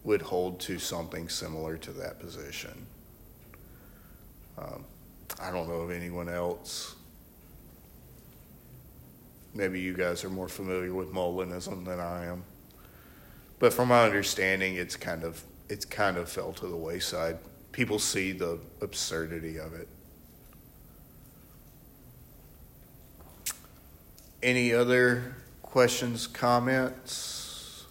would 0.03 0.21
hold 0.21 0.59
to 0.61 0.79
something 0.79 1.29
similar 1.29 1.77
to 1.77 1.91
that 1.91 2.19
position. 2.19 2.87
Um, 4.57 4.85
I 5.39 5.51
don't 5.51 5.67
know 5.67 5.81
of 5.81 5.91
anyone 5.91 6.29
else. 6.29 6.95
Maybe 9.53 9.79
you 9.79 9.93
guys 9.93 10.23
are 10.23 10.29
more 10.29 10.47
familiar 10.47 10.93
with 10.93 11.11
Molinism 11.11 11.85
than 11.85 11.99
I 11.99 12.25
am. 12.25 12.43
But 13.59 13.73
from 13.73 13.89
my 13.89 14.03
understanding, 14.03 14.75
it's 14.75 14.95
kind 14.95 15.23
of 15.23 15.43
it's 15.69 15.83
kind 15.83 16.17
of 16.17 16.29
fell 16.29 16.53
to 16.53 16.67
the 16.67 16.75
wayside. 16.75 17.37
People 17.71 17.99
see 17.99 18.31
the 18.31 18.59
absurdity 18.81 19.57
of 19.57 19.73
it. 19.73 19.87
Any 24.43 24.71
other 24.71 25.35
questions, 25.63 26.27
comments? 26.27 27.85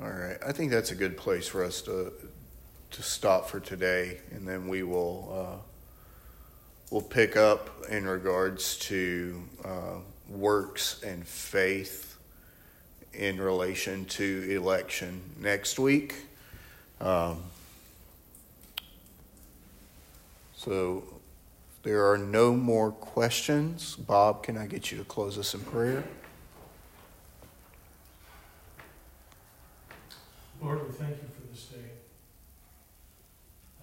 All 0.00 0.08
right, 0.08 0.36
I 0.44 0.50
think 0.50 0.72
that's 0.72 0.90
a 0.90 0.96
good 0.96 1.16
place 1.16 1.46
for 1.46 1.62
us 1.62 1.80
to 1.82 2.12
to 2.90 3.02
stop 3.02 3.48
for 3.48 3.60
today, 3.60 4.18
and 4.32 4.48
then 4.48 4.66
we 4.66 4.82
will 4.82 5.28
uh, 5.32 5.58
we'll 6.90 7.02
pick 7.02 7.36
up 7.36 7.84
in 7.88 8.04
regards 8.04 8.78
to 8.78 9.40
uh, 9.64 9.98
works 10.28 11.02
and 11.04 11.24
faith 11.24 12.18
in 13.12 13.40
relation 13.40 14.04
to 14.06 14.46
election 14.50 15.20
next 15.38 15.78
week. 15.78 16.14
Um, 17.00 17.44
so 20.58 21.04
there 21.84 22.10
are 22.10 22.18
no 22.18 22.52
more 22.52 22.90
questions. 22.90 23.94
Bob, 23.94 24.42
can 24.42 24.58
I 24.58 24.66
get 24.66 24.90
you 24.90 24.98
to 24.98 25.04
close 25.04 25.38
us 25.38 25.54
in 25.54 25.60
prayer? 25.60 26.02
Lord, 30.60 30.84
we 30.84 30.92
thank 30.92 31.10
you 31.10 31.28
for 31.28 31.46
this 31.52 31.66
day. 31.66 31.92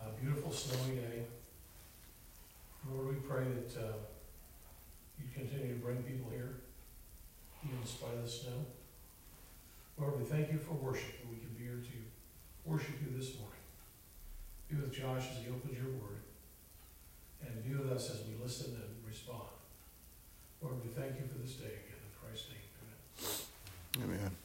A 0.06 0.10
beautiful 0.22 0.52
snowy 0.52 0.98
day. 0.98 1.24
Lord, 2.92 3.08
we 3.08 3.16
pray 3.22 3.46
that 3.46 3.80
uh, 3.80 3.94
you 5.18 5.26
continue 5.34 5.76
to 5.76 5.80
bring 5.80 6.04
people 6.04 6.30
here, 6.30 6.58
even 7.64 7.78
in 7.80 7.88
spite 7.88 8.16
of 8.16 8.24
the 8.24 8.30
snow. 8.30 8.66
Lord, 9.98 10.20
we 10.20 10.26
thank 10.26 10.52
you 10.52 10.58
for 10.58 10.74
worship, 10.74 11.22
that 11.22 11.30
we 11.30 11.38
can 11.38 11.56
be 11.58 11.64
here 11.64 11.82
to 11.82 12.70
worship 12.70 12.96
you 13.02 13.18
this 13.18 13.40
morning. 13.40 13.64
Be 14.70 14.76
with 14.76 14.92
Josh 14.92 15.24
as 15.32 15.42
he 15.42 15.50
opens 15.50 15.78
your 15.78 15.94
word, 15.94 16.20
and 17.48 17.64
be 17.64 17.76
with 17.76 17.92
us 17.92 18.10
as 18.10 18.22
we 18.28 18.36
listen 18.42 18.74
and 18.76 19.08
respond. 19.08 19.50
Lord, 20.62 20.84
we 20.84 20.90
thank 20.90 21.20
you 21.20 21.28
for 21.28 21.38
this 21.40 21.56
day 21.56 21.66
again. 21.66 22.02
In 22.02 22.12
Christ's 22.20 22.50
name, 22.50 24.04
amen. 24.04 24.20
Amen. 24.20 24.45